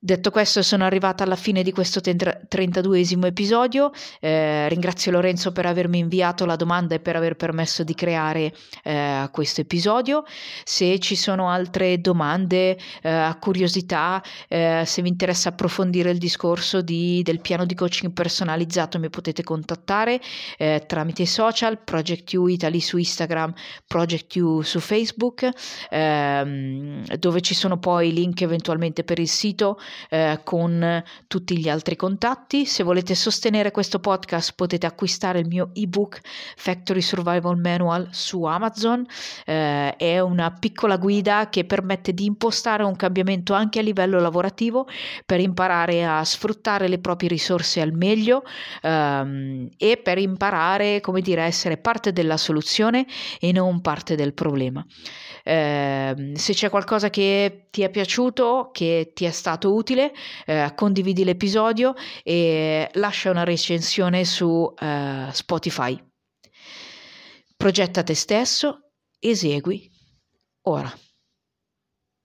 Detto 0.01 0.31
questo, 0.31 0.63
sono 0.63 0.85
arrivata 0.85 1.25
alla 1.25 1.35
fine 1.35 1.61
di 1.61 1.73
questo 1.73 1.99
32esimo 1.99 3.25
episodio. 3.25 3.91
Eh, 4.21 4.69
ringrazio 4.69 5.11
Lorenzo 5.11 5.51
per 5.51 5.65
avermi 5.65 5.99
inviato 5.99 6.45
la 6.45 6.55
domanda 6.55 6.95
e 6.95 7.01
per 7.01 7.17
aver 7.17 7.35
permesso 7.35 7.83
di 7.83 7.93
creare 7.93 8.53
eh, 8.85 9.27
questo 9.29 9.59
episodio. 9.59 10.23
Se 10.63 10.99
ci 10.99 11.17
sono 11.17 11.49
altre 11.49 11.99
domande, 11.99 12.77
eh, 13.01 13.35
curiosità, 13.41 14.23
eh, 14.47 14.83
se 14.85 15.01
vi 15.01 15.09
interessa 15.09 15.49
approfondire 15.49 16.11
il 16.11 16.17
discorso 16.17 16.79
di, 16.79 17.21
del 17.21 17.41
piano 17.41 17.65
di 17.65 17.75
coaching 17.75 18.13
personalizzato, 18.13 18.99
mi 18.99 19.09
potete 19.09 19.43
contattare 19.43 20.21
eh, 20.57 20.81
tramite 20.87 21.25
social, 21.25 21.77
Project 21.77 22.31
U 22.35 22.47
Italy 22.47 22.79
su 22.79 22.95
Instagram, 22.95 23.53
Project 23.85 24.33
U 24.37 24.61
su 24.61 24.79
Facebook, 24.79 25.49
ehm, 25.89 27.03
dove 27.17 27.41
ci 27.41 27.53
sono 27.53 27.77
poi 27.79 28.13
link 28.13 28.39
eventualmente 28.39 29.03
per 29.03 29.19
il 29.19 29.27
sito 29.27 29.77
eh, 30.09 30.39
con 30.43 31.03
tutti 31.27 31.57
gli 31.57 31.69
altri 31.69 31.95
contatti. 31.95 32.65
Se 32.65 32.83
volete 32.83 33.15
sostenere 33.15 33.71
questo 33.71 33.99
podcast 33.99 34.53
potete 34.55 34.85
acquistare 34.85 35.39
il 35.39 35.47
mio 35.47 35.69
ebook 35.73 36.19
Factory 36.55 37.01
Survival 37.01 37.57
Manual 37.57 38.07
su 38.11 38.43
Amazon. 38.43 39.05
Eh, 39.45 39.95
è 39.95 40.19
una 40.19 40.51
piccola 40.51 40.97
guida 40.97 41.49
che 41.49 41.65
permette 41.65 42.13
di 42.13 42.25
impostare 42.25 42.83
un 42.83 42.95
cambiamento 42.95 43.53
anche 43.53 43.79
a 43.79 43.81
livello 43.81 44.19
lavorativo 44.19 44.87
per 45.25 45.39
imparare 45.39 46.05
a 46.05 46.23
sfruttare 46.23 46.87
le 46.87 46.99
proprie 46.99 47.29
risorse 47.29 47.81
al 47.81 47.93
meglio 47.93 48.43
ehm, 48.81 49.69
e 49.77 49.97
per 49.97 50.17
imparare, 50.17 51.01
come 51.01 51.21
dire, 51.21 51.41
a 51.41 51.45
essere 51.45 51.77
parte 51.77 52.13
della 52.13 52.37
soluzione 52.37 53.05
e 53.39 53.51
non 53.51 53.81
parte 53.81 54.15
del 54.15 54.33
problema. 54.33 54.85
Eh, 55.43 56.31
se 56.35 56.53
c'è 56.53 56.69
qualcosa 56.69 57.09
che 57.09 57.67
ti 57.71 57.81
è 57.81 57.89
piaciuto, 57.89 58.69
che 58.71 59.11
ti 59.13 59.25
è 59.25 59.31
stato 59.31 59.73
utile, 59.79 60.13
eh, 60.45 60.71
condividi 60.75 61.23
l'episodio 61.23 61.95
e 62.23 62.89
lascia 62.93 63.31
una 63.31 63.43
recensione 63.43 64.25
su 64.25 64.71
eh, 64.77 65.27
Spotify. 65.31 66.01
Progetta 67.57 68.03
te 68.03 68.13
stesso, 68.13 68.91
esegui 69.19 69.89
ora. 70.63 70.93